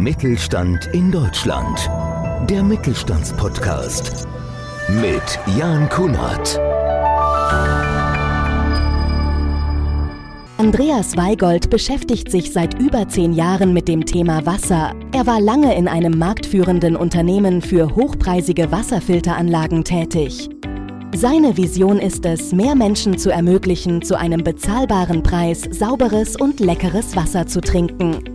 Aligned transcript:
Mittelstand 0.00 0.88
in 0.94 1.12
Deutschland. 1.12 1.90
Der 2.48 2.62
Mittelstandspodcast 2.62 4.26
mit 4.88 5.38
Jan 5.58 5.90
Kunert. 5.90 6.58
Andreas 10.56 11.18
Weigold 11.18 11.68
beschäftigt 11.68 12.30
sich 12.30 12.50
seit 12.50 12.80
über 12.80 13.08
zehn 13.08 13.34
Jahren 13.34 13.74
mit 13.74 13.88
dem 13.88 14.06
Thema 14.06 14.46
Wasser. 14.46 14.94
Er 15.12 15.26
war 15.26 15.38
lange 15.38 15.76
in 15.76 15.86
einem 15.86 16.18
marktführenden 16.18 16.96
Unternehmen 16.96 17.60
für 17.60 17.94
hochpreisige 17.94 18.72
Wasserfilteranlagen 18.72 19.84
tätig. 19.84 20.48
Seine 21.14 21.58
Vision 21.58 21.98
ist 21.98 22.24
es, 22.24 22.52
mehr 22.52 22.74
Menschen 22.74 23.18
zu 23.18 23.28
ermöglichen, 23.28 24.00
zu 24.00 24.18
einem 24.18 24.42
bezahlbaren 24.44 25.22
Preis 25.22 25.60
sauberes 25.70 26.36
und 26.36 26.58
leckeres 26.58 27.16
Wasser 27.16 27.46
zu 27.46 27.60
trinken. 27.60 28.32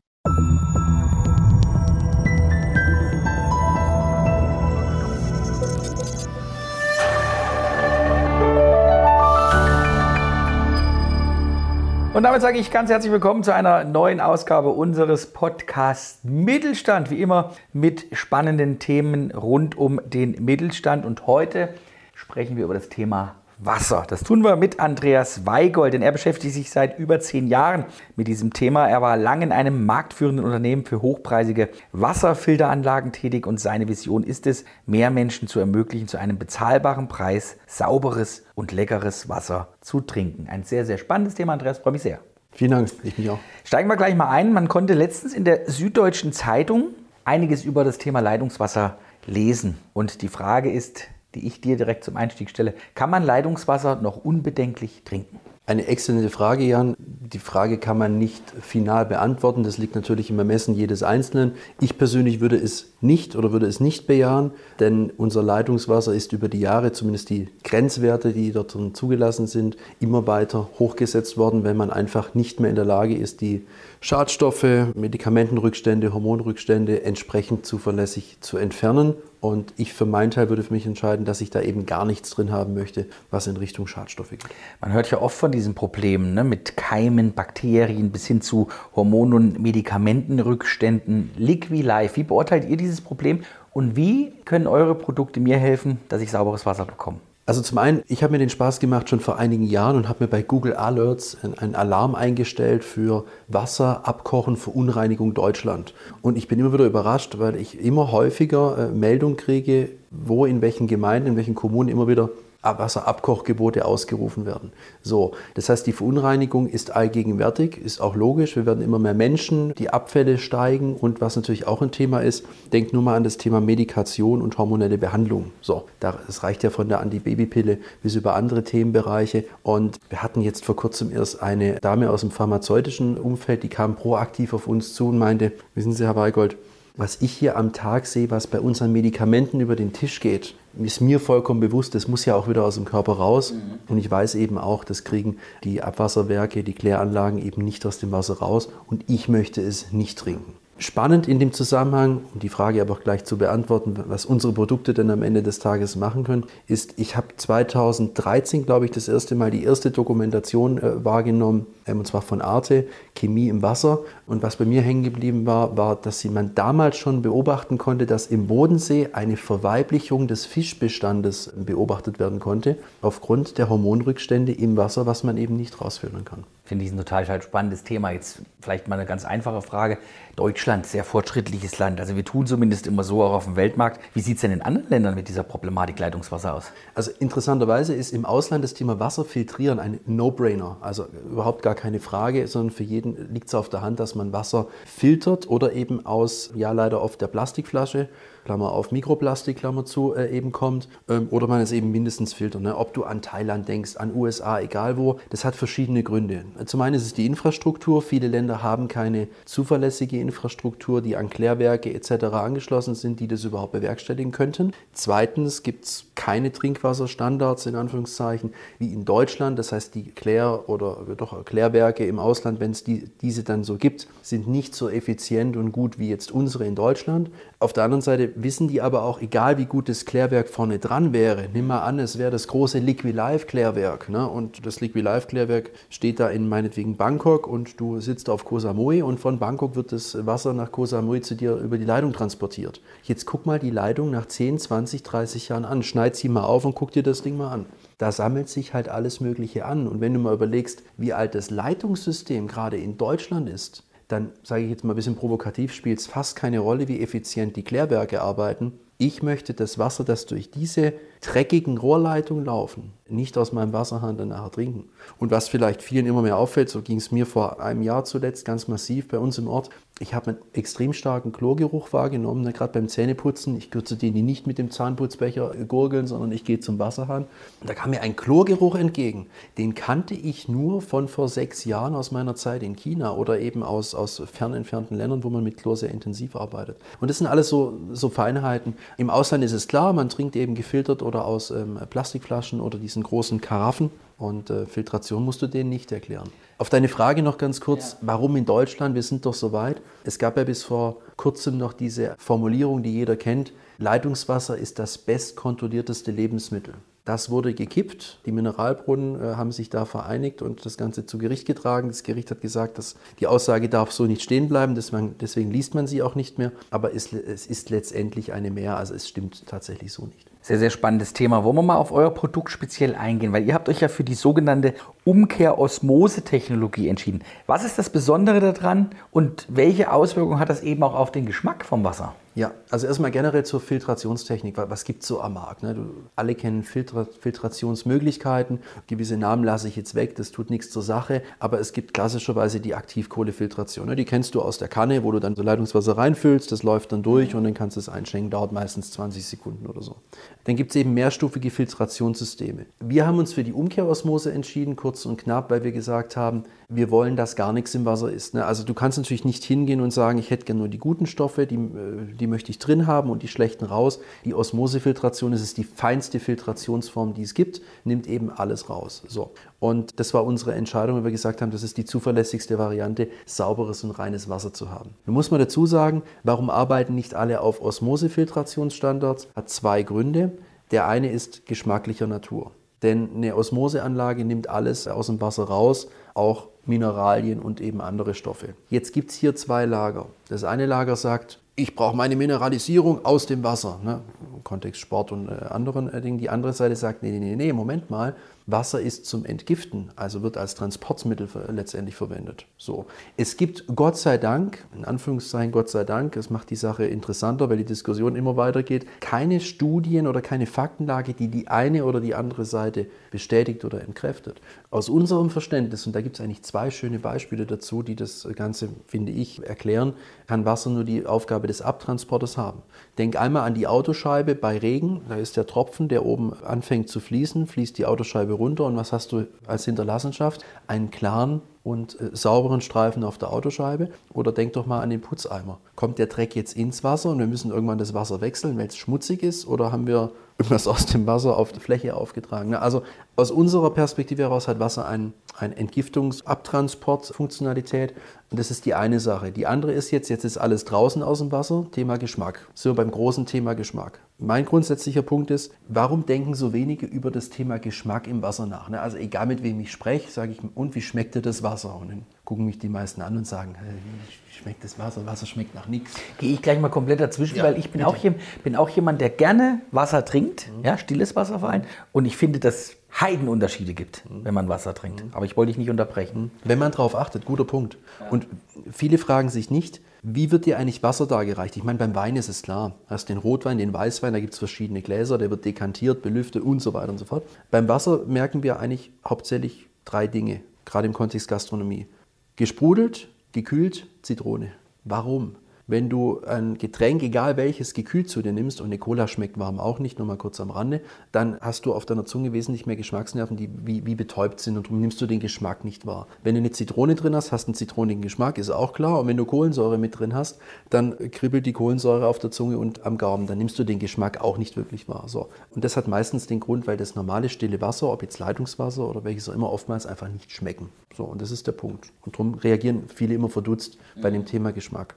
Und 12.16 12.24
damit 12.24 12.42
sage 12.42 12.58
ich 12.58 12.72
ganz 12.72 12.90
herzlich 12.90 13.12
willkommen 13.12 13.44
zu 13.44 13.54
einer 13.54 13.84
neuen 13.84 14.22
Ausgabe 14.22 14.70
unseres 14.70 15.34
Podcasts 15.34 16.24
Mittelstand. 16.24 17.12
Wie 17.12 17.22
immer 17.22 17.52
mit 17.74 18.06
spannenden 18.14 18.80
Themen 18.80 19.32
rund 19.32 19.78
um 19.78 20.00
den 20.06 20.46
Mittelstand. 20.46 21.04
Und 21.04 21.28
heute 21.28 21.74
sprechen 22.14 22.56
wir 22.56 22.64
über 22.64 22.74
das 22.74 22.88
Thema 22.88 23.36
Wasser. 23.58 24.06
Das 24.08 24.24
tun 24.24 24.44
wir 24.44 24.56
mit 24.56 24.80
Andreas 24.80 25.46
Weigold, 25.46 25.94
denn 25.94 26.02
er 26.02 26.12
beschäftigt 26.12 26.54
sich 26.54 26.70
seit 26.70 27.00
über 27.00 27.20
zehn 27.20 27.48
Jahren 27.48 27.86
mit 28.16 28.28
diesem 28.28 28.54
Thema. 28.54 28.88
Er 28.88 29.02
war 29.02 29.18
lange 29.18 29.46
in 29.46 29.52
einem 29.52 29.86
marktführenden 29.86 30.46
Unternehmen 30.46 30.86
für 30.86 31.02
hochpreisige 31.02 31.70
Wasserfilteranlagen 31.92 33.12
tätig 33.12 33.48
und 33.48 33.60
seine 33.60 33.88
Vision 33.88 34.24
ist 34.24 34.48
es, 34.48 34.66
mehr 34.86 35.10
Menschen 35.10 35.48
zu 35.48 35.60
ermöglichen, 35.60 36.08
zu 36.08 36.18
einem 36.18 36.38
bezahlbaren 36.38 37.08
Preis 37.08 37.58
sauberes 37.68 38.44
und 38.56 38.72
leckeres 38.72 39.30
Wasser 39.30 39.70
zu 39.82 40.02
trinken. 40.02 40.48
Ein 40.50 40.64
sehr, 40.64 40.86
sehr 40.86 40.98
spannendes 40.98 41.36
Thema, 41.36 41.54
Andreas, 41.54 41.80
freue 41.80 41.94
mich 41.94 42.02
sehr. 42.02 42.20
Vielen 42.52 42.72
Dank, 42.72 42.90
ich 43.04 43.18
mich 43.18 43.30
auch. 43.30 43.40
Steigen 43.64 43.90
wir 43.90 43.98
gleich 43.98 44.16
mal 44.16 44.30
ein. 44.30 44.54
Man 44.54 44.70
konnte 44.70 44.94
letztens 44.94 45.34
in 45.34 45.44
der 45.44 45.70
Süddeutschen 45.70 46.32
Zeitung 46.32 46.90
einiges 47.26 47.66
über 47.66 47.84
das 47.84 47.98
Thema 47.98 48.22
Leitungswasser 48.22 48.98
lesen. 49.26 49.78
Und 49.94 50.22
die 50.22 50.30
Frage 50.30 50.72
ist, 50.72 51.08
die 51.36 51.46
ich 51.46 51.62
dir 51.62 51.78
direkt 51.78 52.04
zum 52.04 52.18
Einstieg 52.18 52.50
stelle. 52.50 52.74
Kann 52.96 53.10
man 53.10 53.24
Leitungswasser 53.24 53.98
noch 53.98 54.18
unbedenklich 54.18 55.04
trinken? 55.04 55.40
Eine 55.68 55.88
exzellente 55.88 56.30
Frage, 56.30 56.64
Jan. 56.64 56.96
Die 57.00 57.40
Frage 57.40 57.80
kann 57.80 57.98
man 57.98 58.20
nicht 58.20 58.44
final 58.62 59.04
beantworten. 59.04 59.64
Das 59.64 59.80
liegt 59.80 59.96
natürlich 59.96 60.30
im 60.30 60.38
Ermessen 60.38 60.76
jedes 60.76 61.02
Einzelnen. 61.02 61.54
Ich 61.82 61.98
persönlich 61.98 62.40
würde 62.40 62.56
es 62.56 62.94
nicht 63.02 63.36
oder 63.36 63.52
würde 63.52 63.66
es 63.66 63.80
nicht 63.80 64.06
bejahen, 64.06 64.52
denn 64.80 65.12
unser 65.18 65.42
Leitungswasser 65.42 66.14
ist 66.14 66.34
über 66.34 66.50
die 66.50 66.60
Jahre, 66.60 66.92
zumindest 66.92 67.32
die 67.32 67.48
Grenzwerte, 67.64 68.32
die 68.32 68.52
dort 68.52 68.78
zugelassen 68.94 69.48
sind, 69.48 69.76
immer 70.00 70.28
weiter 70.28 70.70
hochgesetzt 70.78 71.36
worden, 71.38 71.64
wenn 71.64 71.78
man 71.78 71.90
einfach 71.90 72.36
nicht 72.36 72.60
mehr 72.60 72.70
in 72.70 72.76
der 72.76 72.86
Lage 72.86 73.16
ist, 73.16 73.42
die 73.42 73.66
Schadstoffe, 74.02 74.66
Medikamentenrückstände, 74.94 76.14
Hormonrückstände 76.14 77.02
entsprechend 77.04 77.66
zuverlässig 77.66 78.38
zu 78.40 78.58
entfernen. 78.58 79.16
Und 79.42 79.74
ich 79.78 79.94
für 79.94 80.06
meinen 80.06 80.32
Teil 80.32 80.50
würde 80.50 80.64
für 80.64 80.74
mich 80.74 80.88
entscheiden, 80.88 81.24
dass 81.24 81.40
ich 81.40 81.52
da 81.52 81.62
eben 81.62 81.86
gar 81.86 82.06
nichts 82.06 82.32
drin 82.32 82.52
haben 82.52 82.74
möchte, 82.74 83.06
was 83.30 83.46
in 83.46 83.58
Richtung 83.58 83.86
Schadstoffe 83.86 84.32
geht. 84.32 84.46
Man 84.82 84.92
hört 84.92 85.12
ja 85.12 85.22
oft 85.22 85.38
von 85.38 85.52
diesen 85.56 85.74
Problemen 85.74 86.34
ne, 86.34 86.44
mit 86.44 86.78
Keimen, 86.78 87.34
Bakterien 87.34 88.12
bis 88.12 88.28
hin 88.28 88.42
zu 88.42 88.68
Hormon- 88.96 89.34
und 89.34 89.60
Medikamentenrückständen. 89.60 91.32
Liquilife, 91.38 92.16
wie 92.18 92.24
beurteilt 92.24 92.70
ihr 92.70 92.78
dieses 92.78 93.02
Problem 93.02 93.44
und 93.74 93.96
wie 93.96 94.32
können 94.46 94.68
eure 94.68 94.96
Produkte 94.96 95.40
mir 95.40 95.58
helfen, 95.58 96.00
dass 96.10 96.22
ich 96.22 96.32
sauberes 96.32 96.66
Wasser 96.66 96.86
bekomme? 96.86 97.18
Also 97.48 97.62
zum 97.62 97.78
einen, 97.78 98.02
ich 98.08 98.24
habe 98.24 98.32
mir 98.32 98.40
den 98.40 98.50
Spaß 98.50 98.80
gemacht 98.80 99.08
schon 99.08 99.20
vor 99.20 99.38
einigen 99.38 99.66
Jahren 99.66 99.98
und 99.98 100.10
habe 100.10 100.24
mir 100.24 100.28
bei 100.28 100.42
Google 100.42 100.74
Alerts 100.74 101.38
einen 101.44 101.76
Alarm 101.76 102.16
eingestellt 102.16 102.84
für 102.84 103.26
Wasser, 103.48 104.08
Abkochen, 104.08 104.58
Verunreinigung 104.58 105.36
Deutschland. 105.36 105.94
Und 106.24 106.40
ich 106.40 106.48
bin 106.48 106.58
immer 106.58 106.74
wieder 106.74 106.86
überrascht, 106.86 107.38
weil 107.38 107.56
ich 107.58 107.80
immer 107.80 108.12
häufiger 108.12 108.90
äh, 108.90 108.96
Meldungen 108.96 109.38
kriege, 109.38 109.90
wo 110.10 110.48
in 110.48 110.62
welchen 110.62 110.88
Gemeinden, 110.88 111.28
in 111.28 111.36
welchen 111.36 111.54
Kommunen 111.54 111.90
immer 111.90 112.08
wieder 112.08 112.30
Wasserabkochgebote 112.66 113.86
ausgerufen 113.86 114.46
werden. 114.46 114.72
So, 115.02 115.34
das 115.54 115.70
heißt, 115.70 115.86
die 115.88 115.92
Verunreinigung 115.92 116.68
ist 116.68 116.96
allgegenwärtig, 116.96 117.78
ist 117.78 118.02
auch 118.02 118.16
logisch. 118.16 118.56
Wir 118.56 118.66
werden 118.66 118.84
immer 118.84 119.00
mehr 119.00 119.14
Menschen, 119.14 119.74
die 119.76 119.90
Abfälle 119.90 120.38
steigen 120.38 120.96
und 120.96 121.22
was 121.22 121.36
natürlich 121.36 121.68
auch 121.68 121.82
ein 121.82 121.92
Thema 121.92 122.20
ist, 122.20 122.46
denkt 122.74 122.94
nur 122.94 123.04
mal 123.04 123.16
an 123.16 123.24
das 123.24 123.38
Thema 123.38 123.62
Medikation 123.62 124.42
und 124.42 124.58
hormonelle 124.58 124.98
Behandlung. 124.98 125.52
So, 125.62 125.86
das 126.00 126.44
reicht 126.44 126.64
ja 126.64 126.70
von 126.70 126.90
der 126.90 127.00
Antibabypille 127.00 127.78
bis 128.02 128.16
über 128.16 128.36
andere 128.36 128.64
Themenbereiche. 128.64 129.46
Und 129.64 130.00
wir 130.10 130.24
hatten 130.24 130.42
jetzt 130.42 130.66
vor 130.66 130.76
kurzem 130.76 131.12
erst 131.12 131.42
eine 131.42 131.76
Dame 131.80 132.10
aus 132.10 132.22
dem 132.22 132.32
pharmazeutischen 132.32 133.18
Umfeld, 133.18 133.64
die 133.64 133.70
kam 133.70 133.96
proaktiv 133.96 134.54
auf 134.54 134.68
uns 134.68 134.94
zu 134.94 135.10
und 135.10 135.18
meinte, 135.18 135.52
wissen 135.74 135.94
Sie, 135.94 136.06
Herr 136.06 136.16
Weigold, 136.16 136.58
was 136.98 137.22
ich 137.22 137.32
hier 137.32 137.58
am 137.58 137.74
Tag 137.74 138.06
sehe, 138.06 138.32
was 138.32 138.48
bei 138.48 138.60
unseren 138.60 138.92
Medikamenten 138.92 139.60
über 139.60 139.76
den 139.76 139.94
Tisch 139.94 140.20
geht, 140.20 140.56
ist 140.78 141.02
mir 141.02 141.20
vollkommen 141.20 141.60
bewusst, 141.60 141.96
das 141.96 142.08
muss 142.08 142.26
ja 142.26 142.36
auch 142.36 142.48
wieder 142.48 142.64
aus 142.64 142.76
dem 142.76 142.86
Körper 142.86 143.14
raus. 143.14 143.54
Mhm. 143.54 143.80
Und 143.88 143.98
ich 143.98 144.10
weiß 144.10 144.36
eben 144.36 144.58
auch, 144.58 144.84
das 144.84 145.04
kriegen 145.04 145.38
die 145.64 145.82
Abwasserwerke, 145.82 146.64
die 146.64 146.74
Kläranlagen 146.74 147.40
eben 147.46 147.64
nicht 147.64 147.86
aus 147.86 148.00
dem 148.00 148.12
Wasser 148.12 148.40
raus. 148.40 148.70
Und 148.88 149.04
ich 149.08 149.28
möchte 149.28 149.62
es 149.62 149.92
nicht 149.92 150.18
trinken. 150.18 150.54
Spannend 150.78 151.30
in 151.30 151.40
dem 151.40 151.54
Zusammenhang, 151.54 152.20
um 152.34 152.42
die 152.42 152.50
Frage 152.50 152.82
aber 152.82 152.96
auch 152.96 153.00
gleich 153.00 153.24
zu 153.24 153.38
beantworten, 153.38 153.96
was 154.08 154.26
unsere 154.26 154.52
Produkte 154.52 154.94
denn 154.94 155.10
am 155.10 155.24
Ende 155.24 155.42
des 155.42 155.60
Tages 155.60 155.96
machen 155.96 156.26
können, 156.26 156.44
ist, 156.68 156.96
ich 156.98 157.16
habe 157.16 157.28
2013, 157.38 158.66
glaube 158.66 158.84
ich, 158.84 158.92
das 158.92 159.08
erste 159.08 159.36
Mal 159.36 159.52
die 159.52 159.64
erste 159.64 159.90
Dokumentation 159.90 160.78
äh, 160.78 161.06
wahrgenommen, 161.06 161.66
ähm, 161.88 162.00
und 162.00 162.08
zwar 162.08 162.22
von 162.22 162.42
Arte, 162.42 162.88
Chemie 163.16 163.48
im 163.48 163.62
Wasser. 163.62 164.00
Und 164.28 164.44
was 164.44 164.58
bei 164.58 164.66
mir 164.66 164.82
hängen 164.82 165.04
geblieben 165.04 165.46
war, 165.46 165.78
war, 165.78 165.96
dass 165.96 166.26
man 166.26 166.56
damals 166.56 166.98
schon 166.98 167.22
beobachten 167.22 167.78
konnte, 167.78 168.06
dass 168.06 168.28
im 168.28 168.48
Bodensee 168.48 169.10
eine 169.14 169.38
Verweiblichung 169.38 170.28
des 170.28 170.46
Fischbestandes 170.46 171.54
beobachtet 171.56 172.20
werden 172.20 172.42
konnte, 172.42 172.76
aufgrund 173.02 173.58
der 173.60 173.70
Hormonrückstände 173.70 174.52
im 174.52 174.76
Wasser, 174.76 175.06
was 175.06 175.24
man 175.24 175.38
eben 175.38 175.56
nicht 175.56 175.80
rausfiltern 175.80 176.26
kann. 176.26 176.44
Finde 176.66 176.84
ich 176.84 176.92
ein 176.92 176.98
total 176.98 177.42
spannendes 177.44 177.84
Thema. 177.84 178.10
Jetzt 178.10 178.42
vielleicht 178.60 178.88
mal 178.88 178.96
eine 178.96 179.06
ganz 179.06 179.24
einfache 179.24 179.62
Frage. 179.62 180.00
Deutschland, 180.36 180.88
sehr 180.88 181.04
fortschrittliches 181.04 181.78
Land. 181.78 182.00
Also 182.00 182.16
wir 182.16 182.26
tun 182.26 182.48
zumindest 182.48 182.88
immer 182.88 183.04
so 183.04 183.22
auch 183.22 183.34
auf 183.34 183.44
dem 183.44 183.56
Weltmarkt. 183.56 184.00
Wie 184.16 184.22
sieht 184.22 184.38
es 184.38 184.42
denn 184.42 184.52
in 184.52 184.64
anderen 184.64 184.90
Ländern 184.90 185.14
mit 185.14 185.28
dieser 185.28 185.44
Problematik 185.44 186.00
Leitungswasser 186.00 186.56
aus? 186.56 186.72
Also 186.96 187.12
interessanterweise 187.20 187.94
ist 187.94 188.14
im 188.14 188.26
Ausland 188.26 188.64
das 188.64 188.74
Thema 188.74 189.00
Wasserfiltrieren 189.00 189.80
ein 189.80 190.00
No-Brainer. 190.08 190.78
Also 190.82 191.06
überhaupt 191.30 191.62
gar 191.62 191.76
keine 191.76 192.00
Frage, 192.00 192.48
sondern 192.48 192.74
für 192.74 192.84
jeden 192.84 193.32
liegt 193.32 193.50
es 193.50 193.54
auf 193.54 193.70
der 193.70 193.82
Hand, 193.82 194.00
dass 194.00 194.16
man 194.16 194.34
Wasser 194.34 194.66
filtert 194.86 195.48
oder 195.48 195.74
eben 195.74 196.04
aus, 196.08 196.50
ja 196.56 196.72
leider 196.72 197.00
oft 197.00 197.22
der 197.22 197.28
Plastikflasche 197.28 198.10
Klammer 198.46 198.72
auf 198.72 198.92
Mikroplastik, 198.92 199.58
Klammer 199.58 199.86
zu, 199.86 200.14
äh, 200.16 200.30
eben 200.30 200.52
kommt. 200.52 200.88
Ähm, 201.10 201.28
oder 201.32 201.48
man 201.48 201.62
es 201.62 201.72
eben 201.72 201.92
mindestens 201.92 202.34
filtert. 202.34 202.62
Ne? 202.62 202.78
Ob 202.78 202.94
du 202.94 203.04
an 203.04 203.22
Thailand 203.22 203.68
denkst, 203.68 203.98
an 203.98 204.16
USA, 204.16 204.60
egal 204.60 204.98
wo, 204.98 205.20
das 205.30 205.44
hat 205.44 205.56
verschiedene 205.56 206.04
Gründe. 206.04 206.46
Zum 206.66 206.82
einen 206.82 206.96
ist 206.96 207.06
es 207.06 207.14
die 207.14 207.26
Infrastruktur. 207.26 208.02
Viele 208.02 208.28
Länder 208.28 208.64
haben 208.64 208.88
keine 208.88 209.28
zuverlässige 209.46 210.20
Infrastruktur, 210.20 211.02
die 211.02 211.18
an 211.18 211.30
Klärwerke 211.30 211.94
etc. 211.94 212.26
angeschlossen 212.26 212.96
sind, 212.96 213.20
die 213.20 213.28
das 213.28 213.44
überhaupt 213.44 213.74
bewerkstelligen 213.74 214.32
könnten. 214.32 214.74
Zweitens 214.94 215.64
gibt 215.64 215.86
es 215.86 216.06
keine 216.16 216.52
Trinkwasserstandards 216.52 217.66
in 217.66 217.76
Anführungszeichen 217.76 218.54
wie 218.80 218.94
in 218.94 219.06
Deutschland. 219.06 219.60
Das 219.60 219.72
heißt, 219.72 219.96
die 219.96 220.12
Klär- 220.12 220.68
oder 220.70 220.98
doch 221.16 221.44
Klärwerke 221.46 222.06
im 222.06 222.20
Ausland, 222.20 222.60
wenn 222.60 222.72
es 222.72 222.84
die, 222.84 223.10
diese 223.22 223.44
dann 223.44 223.64
so 223.64 223.76
gibt, 223.76 224.08
sind 224.22 224.48
nicht 224.48 224.76
so 224.76 224.90
effizient 224.90 225.58
und 225.58 225.72
gut 225.72 226.00
wie 226.00 226.10
jetzt 226.10 226.32
unsere 226.32 226.66
in 226.66 226.76
Deutschland. 226.76 227.30
Auf 227.60 227.74
der 227.74 227.84
anderen 227.84 228.02
Seite 228.02 228.32
wissen 228.36 228.68
die 228.68 228.82
aber 228.82 229.04
auch, 229.04 229.22
egal 229.22 229.58
wie 229.58 229.66
gut 229.66 229.90
das 229.90 230.06
Klärwerk 230.06 230.50
vorne 230.50 230.80
dran 230.80 231.14
wäre, 231.14 231.48
nimm 231.54 231.68
mal 231.68 231.82
an, 231.82 232.00
es 232.00 232.18
wäre 232.18 232.32
das 232.32 232.48
große 232.48 232.80
Liquilife 232.80 233.46
Klärwerk 233.46 234.10
ne? 234.10 234.28
und 234.28 234.66
das 234.66 234.82
Liquilife 234.82 235.28
Klärwerk 235.28 235.72
steht 235.90 236.20
da 236.20 236.30
in 236.30 236.48
meinetwegen 236.48 236.98
Bangkok 236.98 237.48
und 237.48 237.80
du 237.80 238.00
sitzt 238.00 238.30
auf 238.30 238.46
Koh 238.46 238.60
Samui 238.60 239.02
und 239.02 239.20
von 239.20 239.40
Bangkok 239.40 239.76
wird 239.76 239.92
das 239.92 240.26
Wasser 240.26 240.54
nach 240.54 240.72
Koh 240.72 240.86
Samui 240.86 241.22
zu 241.22 241.36
dir 241.36 241.56
über 241.56 241.78
die 241.78 241.86
Leitung 241.86 242.14
transportiert. 242.14 242.82
Jetzt 243.04 243.26
guck 243.26 243.46
mal 243.46 243.60
die 243.60 243.72
Leitung 243.72 244.12
nach 244.12 244.28
10, 244.28 244.60
20, 244.60 245.04
30 245.04 245.50
Jahren 245.50 245.66
an, 245.66 245.84
schneid 245.84 246.05
sie 246.14 246.28
mal 246.28 246.44
auf 246.44 246.66
und 246.66 246.76
guck 246.76 246.92
dir 246.92 247.04
das 247.04 247.22
Ding 247.22 247.38
mal 247.38 247.52
an. 247.52 247.66
Da 247.98 248.12
sammelt 248.12 248.50
sich 248.50 248.74
halt 248.74 248.90
alles 248.90 249.22
Mögliche 249.22 249.66
an. 249.66 249.88
Und 249.88 250.02
wenn 250.02 250.14
du 250.14 250.20
mal 250.20 250.34
überlegst, 250.34 250.84
wie 250.98 251.14
alt 251.14 251.34
das 251.34 251.50
Leitungssystem 251.50 252.48
gerade 252.48 252.78
in 252.78 252.98
Deutschland 252.98 253.50
ist, 253.50 253.84
dann 254.08 254.32
sage 254.44 254.64
ich 254.64 254.70
jetzt 254.70 254.84
mal 254.84 254.94
ein 254.94 254.98
bisschen 254.98 255.16
provokativ, 255.16 255.74
spielt 255.74 256.00
es 256.00 256.08
fast 256.08 256.36
keine 256.36 256.60
Rolle, 256.60 256.88
wie 256.88 257.02
effizient 257.02 257.56
die 257.56 257.64
Klärwerke 257.64 258.22
arbeiten. 258.22 258.74
Ich 258.98 259.24
möchte 259.24 259.54
das 259.54 259.80
Wasser, 259.80 260.04
das 260.04 260.26
durch 260.26 260.52
diese 260.52 260.94
dreckigen 261.26 261.78
Rohrleitung 261.78 262.46
laufen, 262.46 262.94
nicht 263.08 263.38
aus 263.38 263.52
meinem 263.52 263.74
Wasserhahn 263.74 264.18
dann 264.18 264.30
nachher 264.30 264.52
trinken. 264.52 264.90
Und 265.18 265.32
was 265.32 265.48
vielleicht 265.48 265.82
vielen 265.82 266.06
immer 266.06 266.22
mehr 266.22 266.38
auffällt, 266.38 266.70
so 266.70 266.82
ging 266.82 266.98
es 266.98 267.12
mir 267.12 267.26
vor 267.26 267.60
einem 267.60 267.82
Jahr 267.82 268.06
zuletzt 268.06 268.46
ganz 268.46 268.68
massiv 268.68 269.08
bei 269.08 269.18
uns 269.18 269.38
im 269.38 269.48
Ort, 269.48 269.70
ich 270.00 270.14
habe 270.14 270.32
einen 270.32 270.38
extrem 270.52 270.92
starken 270.92 271.32
Chlorgeruch 271.32 271.94
wahrgenommen, 271.94 272.42
ne, 272.42 272.52
gerade 272.52 272.74
beim 272.74 272.90
Zähneputzen. 272.90 273.56
Ich 273.56 273.72
gehöre 273.72 273.86
zu 273.86 273.96
denen, 273.96 274.14
die 274.14 274.24
nicht 274.24 274.46
mit 274.46 274.58
dem 274.58 274.70
Zahnputzbecher 274.70 275.56
gurgeln, 275.70 276.06
sondern 276.06 276.34
ich 276.34 276.44
gehe 276.44 276.60
zum 276.60 276.80
Wasserhahn. 276.80 277.28
Da 277.66 277.74
kam 277.74 277.92
mir 277.92 278.02
ein 278.02 278.18
Chlorgeruch 278.18 278.76
entgegen. 278.76 279.28
Den 279.58 279.74
kannte 279.74 280.14
ich 280.14 280.50
nur 280.50 280.82
von 280.82 281.08
vor 281.08 281.30
sechs 281.30 281.64
Jahren 281.64 281.96
aus 281.96 282.12
meiner 282.12 282.36
Zeit 282.36 282.62
in 282.62 282.76
China 282.76 283.16
oder 283.16 283.40
eben 283.40 283.64
aus, 283.64 283.96
aus 283.96 284.22
fern 284.34 284.54
entfernten 284.54 284.98
Ländern, 284.98 285.24
wo 285.24 285.30
man 285.30 285.46
mit 285.46 285.56
Chlor 285.56 285.78
sehr 285.78 285.92
intensiv 285.92 286.36
arbeitet. 286.36 286.76
Und 287.00 287.10
das 287.10 287.20
sind 287.20 287.28
alles 287.28 287.48
so, 287.48 287.78
so 287.94 288.10
Feinheiten. 288.10 288.74
Im 288.98 289.10
Ausland 289.10 289.46
ist 289.46 289.54
es 289.54 289.70
klar, 289.70 289.94
man 289.94 290.10
trinkt 290.10 290.36
eben 290.36 290.56
gefiltert 290.56 291.04
oder 291.04 291.15
aus 291.24 291.52
ähm, 291.52 291.80
Plastikflaschen 291.90 292.60
oder 292.60 292.78
diesen 292.78 293.04
großen 293.04 293.40
Karaffen. 293.42 293.92
Und 294.18 294.50
äh, 294.50 294.66
Filtration 294.66 295.24
musst 295.24 295.42
du 295.42 295.48
denen 295.48 295.70
nicht 295.70 295.92
erklären. 295.92 296.30
Auf 296.58 296.70
deine 296.70 296.88
Frage 296.88 297.22
noch 297.22 297.38
ganz 297.38 297.60
kurz, 297.60 297.94
ja. 297.94 297.98
warum 298.02 298.36
in 298.38 298.46
Deutschland? 298.46 298.96
Wir 298.96 299.04
sind 299.04 299.26
doch 299.26 299.34
so 299.34 299.52
weit. 299.52 299.82
Es 300.06 300.20
gab 300.20 300.38
ja 300.38 300.46
bis 300.46 300.64
vor 300.64 300.98
kurzem 301.18 301.58
noch 301.58 301.74
diese 301.74 302.16
Formulierung, 302.18 302.82
die 302.82 302.94
jeder 302.94 303.18
kennt, 303.18 303.52
Leitungswasser 303.78 304.58
ist 304.58 304.80
das 304.80 304.98
bestkontrollierteste 304.98 306.12
Lebensmittel. 306.12 306.76
Das 307.04 307.30
wurde 307.30 307.54
gekippt. 307.54 308.20
Die 308.26 308.32
Mineralbrunnen 308.32 309.22
äh, 309.22 309.36
haben 309.36 309.52
sich 309.52 309.70
da 309.70 309.86
vereinigt 309.86 310.42
und 310.42 310.66
das 310.66 310.76
Ganze 310.76 311.06
zu 311.06 311.20
Gericht 311.20 311.46
getragen. 311.46 311.90
Das 311.90 312.02
Gericht 312.02 312.32
hat 312.32 312.42
gesagt, 312.42 312.80
dass 312.80 312.96
die 313.20 313.28
Aussage 313.28 313.70
darf 313.70 313.92
so 313.92 314.06
nicht 314.06 314.24
stehen 314.24 314.50
bleiben. 314.50 314.74
Deswegen, 314.74 315.16
deswegen 315.20 315.52
liest 315.52 315.76
man 315.76 315.86
sie 315.86 316.02
auch 316.02 316.16
nicht 316.16 316.40
mehr. 316.40 316.52
Aber 316.72 316.96
es, 316.96 317.14
es 317.14 317.46
ist 317.46 317.70
letztendlich 317.70 318.34
eine 318.34 318.50
Mehr. 318.50 318.78
Also 318.78 318.96
es 318.96 319.08
stimmt 319.08 319.46
tatsächlich 319.46 319.94
so 319.94 320.08
nicht. 320.08 320.32
Sehr, 320.46 320.60
sehr 320.60 320.70
spannendes 320.70 321.14
Thema. 321.14 321.44
Wollen 321.44 321.56
wir 321.56 321.64
mal 321.64 321.78
auf 321.78 321.92
euer 321.92 322.14
Produkt 322.14 322.52
speziell 322.52 322.94
eingehen? 322.94 323.34
Weil 323.34 323.48
ihr 323.48 323.56
habt 323.56 323.68
euch 323.68 323.80
ja 323.80 323.88
für 323.88 324.04
die 324.04 324.14
sogenannte 324.14 324.76
Umkehr-Osmose-Technologie 325.06 326.90
entschieden. 326.90 327.22
Was 327.46 327.64
ist 327.64 327.78
das 327.78 327.92
Besondere 327.92 328.40
daran 328.40 328.90
und 329.12 329.46
welche 329.48 329.92
Auswirkungen 329.92 330.40
hat 330.40 330.50
das 330.50 330.64
eben 330.64 330.82
auch 330.82 330.96
auf 330.96 331.12
den 331.12 331.28
Geschmack 331.28 331.64
vom 331.64 331.84
Wasser? 331.84 332.16
Ja, 332.36 332.52
also 332.70 332.86
erstmal 332.86 333.12
generell 333.12 333.46
zur 333.46 333.62
Filtrationstechnik. 333.62 334.58
Was 334.58 334.84
gibt 334.84 335.04
es 335.04 335.08
so 335.08 335.22
am 335.22 335.36
Markt? 335.36 335.64
Ne? 335.64 335.74
Du, 335.74 335.86
alle 336.18 336.36
kennen 336.36 336.64
Filtra 336.64 337.08
Filtrationsmöglichkeiten. 337.22 338.60
Gewisse 338.88 339.16
Namen 339.16 339.46
lasse 339.46 339.70
ich 339.70 339.78
jetzt 339.78 339.96
weg, 339.96 340.18
das 340.18 340.32
tut 340.32 340.50
nichts 340.50 340.70
zur 340.70 340.82
Sache. 340.82 341.22
Aber 341.40 341.62
es 341.62 341.72
gibt 341.72 341.94
klassischerweise 341.94 342.60
die 342.60 342.76
Aktivkohlefiltration. 342.76 343.88
Ne? 343.88 343.96
Die 343.96 344.04
kennst 344.04 344.36
du 344.36 344.42
aus 344.42 344.58
der 344.58 344.68
Kanne, 344.68 345.06
wo 345.06 345.14
du 345.14 345.20
dann 345.20 345.38
so 345.38 345.44
Leitungswasser 345.44 345.98
reinfüllst, 345.98 346.52
das 346.52 346.62
läuft 346.62 346.92
dann 346.92 347.04
durch 347.04 347.36
und 347.36 347.46
dann 347.46 347.54
kannst 347.54 347.78
du 347.78 347.80
es 347.80 347.88
einschenken. 347.88 348.32
Dauert 348.32 348.52
meistens 348.52 348.92
20 348.92 349.26
Sekunden 349.26 349.66
oder 349.66 349.82
so. 349.82 349.96
Dann 350.44 350.58
gibt 350.58 350.72
es 350.72 350.76
eben 350.76 350.94
mehrstufige 350.94 351.50
Filtrationssysteme. 351.50 352.66
Wir 352.82 353.08
haben 353.08 353.18
uns 353.18 353.32
für 353.32 353.46
die 353.46 353.54
Umkehrosmose 353.54 354.34
entschieden, 354.34 354.76
kurz 354.76 354.95
und 355.04 355.18
knapp, 355.18 355.50
weil 355.50 355.64
wir 355.64 355.72
gesagt 355.72 356.16
haben, 356.16 356.44
wir 356.70 356.90
wollen, 356.90 357.16
dass 357.16 357.36
gar 357.36 357.54
nichts 357.54 357.76
im 357.76 357.86
Wasser 357.86 358.12
ist. 358.12 358.34
Ne? 358.34 358.46
Also 358.46 358.64
du 358.64 358.74
kannst 358.74 358.98
natürlich 358.98 359.26
nicht 359.26 359.44
hingehen 359.44 359.82
und 359.82 359.92
sagen, 359.92 360.18
ich 360.18 360.30
hätte 360.30 360.46
gerne 360.46 360.60
nur 360.60 360.68
die 360.68 360.78
guten 360.78 361.06
Stoffe, 361.06 361.46
die, 361.46 361.56
äh, 361.56 362.14
die 362.20 362.28
möchte 362.28 362.52
ich 362.52 362.60
drin 362.60 362.88
haben 362.88 363.10
und 363.10 363.24
die 363.24 363.28
schlechten 363.28 363.66
raus. 363.66 364.00
Die 364.24 364.34
Osmosefiltration 364.34 365.34
ist 365.34 365.42
es 365.42 365.54
die 365.54 365.64
feinste 365.64 366.20
Filtrationsform, 366.20 367.14
die 367.14 367.24
es 367.24 367.34
gibt, 367.34 367.62
nimmt 367.84 368.08
eben 368.08 368.30
alles 368.30 368.70
raus. 368.70 369.04
So. 369.08 369.32
Und 369.60 370.00
das 370.00 370.14
war 370.14 370.26
unsere 370.26 370.54
Entscheidung, 370.54 370.98
weil 370.98 371.06
wir 371.06 371.12
gesagt 371.12 371.42
haben, 371.42 371.52
das 371.52 371.64
ist 371.64 371.78
die 371.78 371.86
zuverlässigste 371.86 372.58
Variante, 372.58 373.08
sauberes 373.26 373.84
und 373.84 373.92
reines 373.92 374.30
Wasser 374.30 374.54
zu 374.54 374.70
haben. 374.70 374.92
Nun 375.06 375.14
muss 375.14 375.32
man 375.32 375.40
dazu 375.40 375.66
sagen, 375.66 376.04
warum 376.24 376.50
arbeiten 376.50 376.96
nicht 376.96 377.14
alle 377.16 377.42
auf 377.42 377.62
Osmosefiltrationsstandards? 377.62 379.28
Hat 379.36 379.50
zwei 379.50 379.84
Gründe. 379.84 380.32
Der 380.72 380.88
eine 380.88 381.12
ist 381.12 381.46
geschmacklicher 381.46 382.08
Natur. 382.08 382.52
Denn 382.86 383.10
eine 383.16 383.36
Osmoseanlage 383.36 384.24
nimmt 384.26 384.48
alles 384.48 384.88
aus 384.88 385.08
dem 385.08 385.20
Wasser 385.20 385.46
raus, 385.46 385.88
auch 386.14 386.50
Mineralien 386.68 387.40
und 387.40 387.60
eben 387.60 387.82
andere 387.82 388.14
Stoffe. 388.14 388.50
Jetzt 388.70 388.94
gibt 388.94 389.10
es 389.10 389.16
hier 389.16 389.36
zwei 389.36 389.66
Lager. 389.66 390.06
Das 390.30 390.44
eine 390.44 390.68
Lager 390.68 390.96
sagt, 390.96 391.40
ich 391.56 391.76
brauche 391.76 391.98
meine 391.98 392.16
Mineralisierung 392.16 393.04
aus 393.04 393.26
dem 393.26 393.44
Wasser, 393.44 393.80
ne? 393.84 394.02
im 394.36 394.44
Kontext 394.44 394.82
Sport 394.82 395.12
und 395.12 395.30
äh, 395.30 395.46
anderen 395.46 395.92
äh, 395.92 396.00
Dingen. 396.00 396.20
Die 396.20 396.30
andere 396.30 396.54
Seite 396.54 396.76
sagt, 396.76 397.02
nee, 397.02 397.10
nee, 397.10 397.18
nee, 397.18 397.36
nee, 397.36 397.54
Moment 397.54 397.90
mal, 397.90 398.16
Wasser 398.48 398.80
ist 398.80 399.08
zum 399.08 399.26
Entgiften, 399.26 399.90
also 399.96 400.22
wird 400.22 400.38
als 400.38 400.54
Transportmittel 400.54 401.28
letztendlich 401.50 401.96
verwendet. 401.96 402.46
So. 402.58 402.86
Es 403.18 403.38
gibt 403.38 403.66
Gott 403.76 403.98
sei 403.98 404.20
Dank, 404.20 404.64
in 404.76 404.86
Anführungszeichen 404.86 405.52
Gott 405.52 405.70
sei 405.70 405.84
Dank, 405.84 406.14
das 406.14 406.30
macht 406.30 406.52
die 406.52 406.56
Sache 406.56 406.86
interessanter, 406.86 407.50
weil 407.50 407.58
die 407.58 407.66
Diskussion 407.66 408.16
immer 408.16 408.38
weitergeht, 408.38 408.86
keine 409.00 409.40
Studien 409.40 410.06
oder 410.06 410.22
keine 410.22 410.46
Faktenlage, 410.46 411.16
die 411.16 411.28
die 411.28 411.48
eine 411.48 411.86
oder 411.86 412.00
die 412.00 412.14
andere 412.14 412.46
Seite 412.46 412.86
bestätigt 413.10 413.66
oder 413.66 413.82
entkräftet. 413.82 414.42
Aus 414.70 414.90
unserem 414.90 415.32
Verständnis, 415.32 415.88
und 415.88 415.96
da 415.96 416.02
gibt 416.02 416.18
es 416.20 416.22
eigentlich 416.24 416.44
zwei 416.44 416.70
schöne 416.70 417.00
Beispiele 417.00 417.48
dazu, 417.48 417.82
die 417.82 417.96
das 417.96 418.28
Ganze, 418.36 418.70
finde 418.86 419.12
ich, 419.12 419.44
erklären, 419.44 419.94
kann 420.28 420.46
Wasser 420.46 420.70
nur 420.70 420.84
die 420.84 421.08
Aufgabe 421.08 421.48
des 421.48 421.64
Abtransportes 421.64 422.38
haben. 422.38 422.62
Denk 423.00 423.20
einmal 423.20 423.48
an 423.48 423.56
die 423.56 423.66
Autoscheibe 423.66 424.36
bei 424.36 424.60
Regen, 424.60 425.02
da 425.10 425.16
ist 425.16 425.36
der 425.36 425.48
Tropfen, 425.48 425.88
der 425.88 426.06
oben 426.06 426.34
anfängt 426.44 426.90
zu 426.90 427.00
fließen, 427.00 427.48
fließt 427.48 427.78
die 427.78 427.88
Autoscheibe 427.88 428.35
runter 428.36 428.66
und 428.66 428.78
was 428.78 428.94
hast 428.94 429.12
du 429.12 429.26
als 429.48 429.66
Hinterlassenschaft? 429.66 430.46
Einen 430.68 430.92
klaren 430.92 431.42
und 431.64 432.00
äh, 432.00 432.12
sauberen 432.14 432.62
Streifen 432.62 433.04
auf 433.04 433.18
der 433.18 433.34
Autoscheibe. 433.34 433.90
Oder 434.14 434.32
denk 434.32 434.54
doch 434.54 434.68
mal 434.68 434.82
an 434.82 434.92
den 434.92 435.02
Putzeimer. 435.02 435.58
Kommt 435.76 435.98
der 435.98 436.06
Dreck 436.06 436.36
jetzt 436.36 436.56
ins 436.56 436.84
Wasser 436.84 437.10
und 437.10 437.20
wir 437.20 437.28
müssen 437.28 437.52
irgendwann 437.52 437.80
das 437.80 437.94
Wasser 437.94 438.22
wechseln, 438.22 438.58
weil 438.58 438.68
es 438.68 438.78
schmutzig 438.78 439.24
ist? 439.24 439.48
Oder 439.48 439.72
haben 439.72 439.88
wir 439.88 440.12
irgendwas 440.38 440.68
aus 440.68 440.86
dem 440.86 441.08
Wasser 441.08 441.36
auf 441.38 441.52
die 441.52 441.60
Fläche 441.60 441.96
aufgetragen? 441.96 442.54
Also 442.54 442.84
aus 443.16 443.32
unserer 443.32 443.70
Perspektive 443.70 444.24
heraus 444.24 444.50
hat 444.50 444.60
Wasser 444.60 444.86
ein, 444.88 445.14
ein 445.38 445.54
Entgiftungs-Abtransport-Funktionalität. 445.54 447.94
Und 448.30 448.40
das 448.40 448.52
ist 448.52 448.66
die 448.66 448.74
eine 448.74 449.00
Sache. 449.00 449.32
Die 449.32 449.48
andere 449.48 449.72
ist 449.72 449.92
jetzt, 449.92 450.10
jetzt 450.10 450.26
ist 450.26 450.38
alles 450.38 450.66
draußen 450.66 451.02
aus 451.02 451.20
dem 451.20 451.32
Wasser, 451.32 451.68
Thema 451.72 451.98
Geschmack. 451.98 452.46
So 452.54 452.74
beim 452.74 452.92
großen 452.92 453.26
Thema 453.26 453.54
Geschmack. 453.54 454.02
Mein 454.18 454.46
grundsätzlicher 454.46 455.02
Punkt 455.02 455.32
ist, 455.32 455.54
warum 455.68 456.06
denken 456.06 456.36
so 456.36 456.54
wenige 456.54 456.86
über 456.86 457.12
das 457.12 457.30
Thema 457.30 457.60
Geschmack 457.60 458.08
im 458.08 458.22
Wasser 458.22 458.46
nach? 458.46 458.70
Ne? 458.70 458.82
Also 458.82 458.98
egal 458.98 459.28
mit 459.28 459.44
wem 459.44 459.60
ich 459.60 459.72
spreche, 459.72 460.10
sage 460.10 460.34
ich, 460.34 460.40
und 460.56 460.76
wie 460.76 460.82
schmeckt 460.82 461.16
dir 461.16 461.22
das 461.22 461.44
Wasser? 461.44 461.76
Und 461.76 461.90
dann 461.90 462.06
gucken 462.24 462.46
mich 462.46 462.60
die 462.60 462.70
meisten 462.70 463.02
an 463.02 463.18
und 463.18 463.28
sagen, 463.28 463.56
wie 463.60 464.34
schmeckt 464.34 464.64
das 464.64 464.80
Wasser? 464.80 465.06
Wasser 465.06 465.26
schmeckt 465.26 465.54
nach 465.54 465.68
nichts. 465.68 465.92
Gehe 466.18 466.34
ich 466.34 466.42
gleich 466.42 466.60
mal 466.60 466.70
komplett 466.70 467.00
dazwischen, 467.00 467.38
ja, 467.38 467.44
weil 467.44 467.58
ich 467.58 467.72
bin 467.72 467.84
auch, 467.84 467.98
bin 468.44 468.56
auch, 468.56 468.70
jemand, 468.70 469.02
der 469.02 469.10
gerne 469.10 469.62
Wasser 469.72 470.04
trinkt, 470.04 470.50
mhm. 470.50 470.66
ja, 470.66 470.78
stilles 470.78 471.16
Wasser 471.16 471.40
vor 471.40 471.50
allem. 471.50 471.64
Und 471.92 472.06
ich 472.06 472.18
finde, 472.18 472.40
dass 472.40 472.76
Heidenunterschiede 473.00 473.74
gibt, 473.74 474.04
wenn 474.10 474.34
man 474.34 474.48
Wasser 474.48 474.74
trinkt. 474.74 475.04
Mhm. 475.04 475.10
Aber 475.14 475.26
ich 475.26 475.36
wollte 475.36 475.52
dich 475.52 475.58
nicht 475.58 475.70
unterbrechen. 475.70 476.32
Wenn 476.44 476.60
man 476.60 476.72
darauf 476.72 476.96
achtet, 476.96 477.26
guter 477.26 477.44
Punkt. 477.44 477.78
Und 478.10 478.28
viele 478.72 478.98
fragen 478.98 479.30
sich 479.30 479.50
nicht, 479.50 479.82
wie 480.02 480.32
wird 480.32 480.46
dir 480.46 480.60
eigentlich 480.60 480.84
Wasser 480.84 481.08
dargereicht? 481.08 481.58
Ich 481.58 481.64
meine, 481.64 481.80
beim 481.80 481.96
Wein 481.96 482.16
ist 482.16 482.30
es 482.30 482.44
klar. 482.44 482.76
Du 482.88 482.92
hast 482.92 483.10
den 483.10 483.18
Rotwein, 483.18 483.58
den 483.58 483.74
Weißwein, 483.74 484.14
da 484.14 484.20
gibt 484.20 484.34
es 484.34 484.40
verschiedene 484.40 484.82
Gläser, 484.82 485.18
der 485.18 485.30
wird 485.30 485.46
dekantiert, 485.46 486.04
belüftet 486.04 486.44
und 486.44 486.62
so 486.62 486.74
weiter 486.74 486.90
und 486.90 487.00
so 487.00 487.06
fort. 487.06 487.26
Beim 487.50 487.68
Wasser 487.68 488.02
merken 488.06 488.44
wir 488.44 488.60
eigentlich 488.60 488.92
hauptsächlich 489.04 489.68
drei 489.84 490.08
Dinge, 490.08 490.42
gerade 490.64 490.88
im 490.88 490.94
Kontext 490.94 491.28
Gastronomie. 491.28 491.88
Gesprudelt, 492.36 493.08
gekühlt, 493.32 493.88
Zitrone. 494.04 494.52
Warum? 494.84 495.36
Wenn 495.68 495.90
du 495.90 496.22
ein 496.22 496.60
Getränk, 496.60 497.02
egal 497.02 497.38
welches, 497.38 497.74
gekühlt 497.74 498.08
zu 498.08 498.22
dir 498.22 498.34
nimmst 498.34 498.62
und 498.62 498.68
eine 498.68 498.78
Cola 498.78 499.08
schmeckt 499.08 499.40
warm 499.40 499.60
auch 499.60 499.80
nicht, 499.80 499.98
nur 499.98 500.08
mal 500.08 500.18
kurz 500.18 500.40
am 500.40 500.52
Rande, 500.52 500.82
dann 501.12 501.40
hast 501.42 501.66
du 501.66 501.74
auf 501.74 501.88
deiner 501.88 502.06
Zunge 502.06 502.34
wesentlich 502.34 502.68
mehr 502.68 502.76
Geschmacksnerven, 502.76 503.36
die 503.36 503.50
wie, 503.64 503.84
wie 503.86 503.96
betäubt 503.96 504.40
sind 504.40 504.58
und 504.58 504.68
darum 504.68 504.80
nimmst 504.80 505.02
du 505.02 505.08
den 505.08 505.20
Geschmack 505.20 505.66
nicht 505.66 505.88
wahr. 505.88 506.08
Wenn 506.24 506.36
du 506.36 506.40
eine 506.40 506.52
Zitrone 506.52 506.94
drin 506.94 507.16
hast, 507.16 507.32
hast 507.32 507.46
du 507.46 507.50
einen 507.50 507.56
zitronigen 507.56 508.04
Geschmack, 508.04 508.38
ist 508.38 508.52
auch 508.52 508.74
klar. 508.74 509.00
Und 509.00 509.08
wenn 509.08 509.18
du 509.18 509.26
Kohlensäure 509.26 509.80
mit 509.80 509.98
drin 509.98 510.14
hast, 510.14 510.40
dann 510.70 510.96
kribbelt 511.10 511.48
die 511.48 511.54
Kohlensäure 511.54 512.06
auf 512.06 512.20
der 512.20 512.30
Zunge 512.30 512.60
und 512.60 512.86
am 512.86 513.00
Gaumen. 513.00 513.26
Dann 513.26 513.40
nimmst 513.40 513.58
du 513.58 513.64
den 513.64 513.80
Geschmack 513.80 514.22
auch 514.22 514.38
nicht 514.38 514.58
wirklich 514.58 514.88
wahr. 514.88 515.06
So. 515.08 515.30
Und 515.56 515.64
das 515.64 515.78
hat 515.78 515.88
meistens 515.88 516.28
den 516.28 516.40
Grund, 516.40 516.68
weil 516.68 516.78
das 516.78 516.94
normale 516.94 517.28
stille 517.28 517.60
Wasser, 517.60 517.92
ob 517.92 518.04
jetzt 518.04 518.20
Leitungswasser 518.20 518.88
oder 518.88 519.04
welches 519.04 519.30
auch 519.30 519.34
immer, 519.34 519.52
oftmals 519.52 519.88
einfach 519.88 520.10
nicht 520.10 520.32
schmecken. 520.32 520.70
So, 520.96 521.04
und 521.06 521.22
das 521.22 521.32
ist 521.32 521.48
der 521.48 521.52
Punkt. 521.54 521.92
Und 522.06 522.16
darum 522.16 522.36
reagieren 522.36 522.84
viele 522.94 523.16
immer 523.16 523.30
verdutzt 523.30 523.78
bei 524.02 524.12
dem 524.12 524.26
Thema 524.26 524.52
Geschmack. 524.52 524.96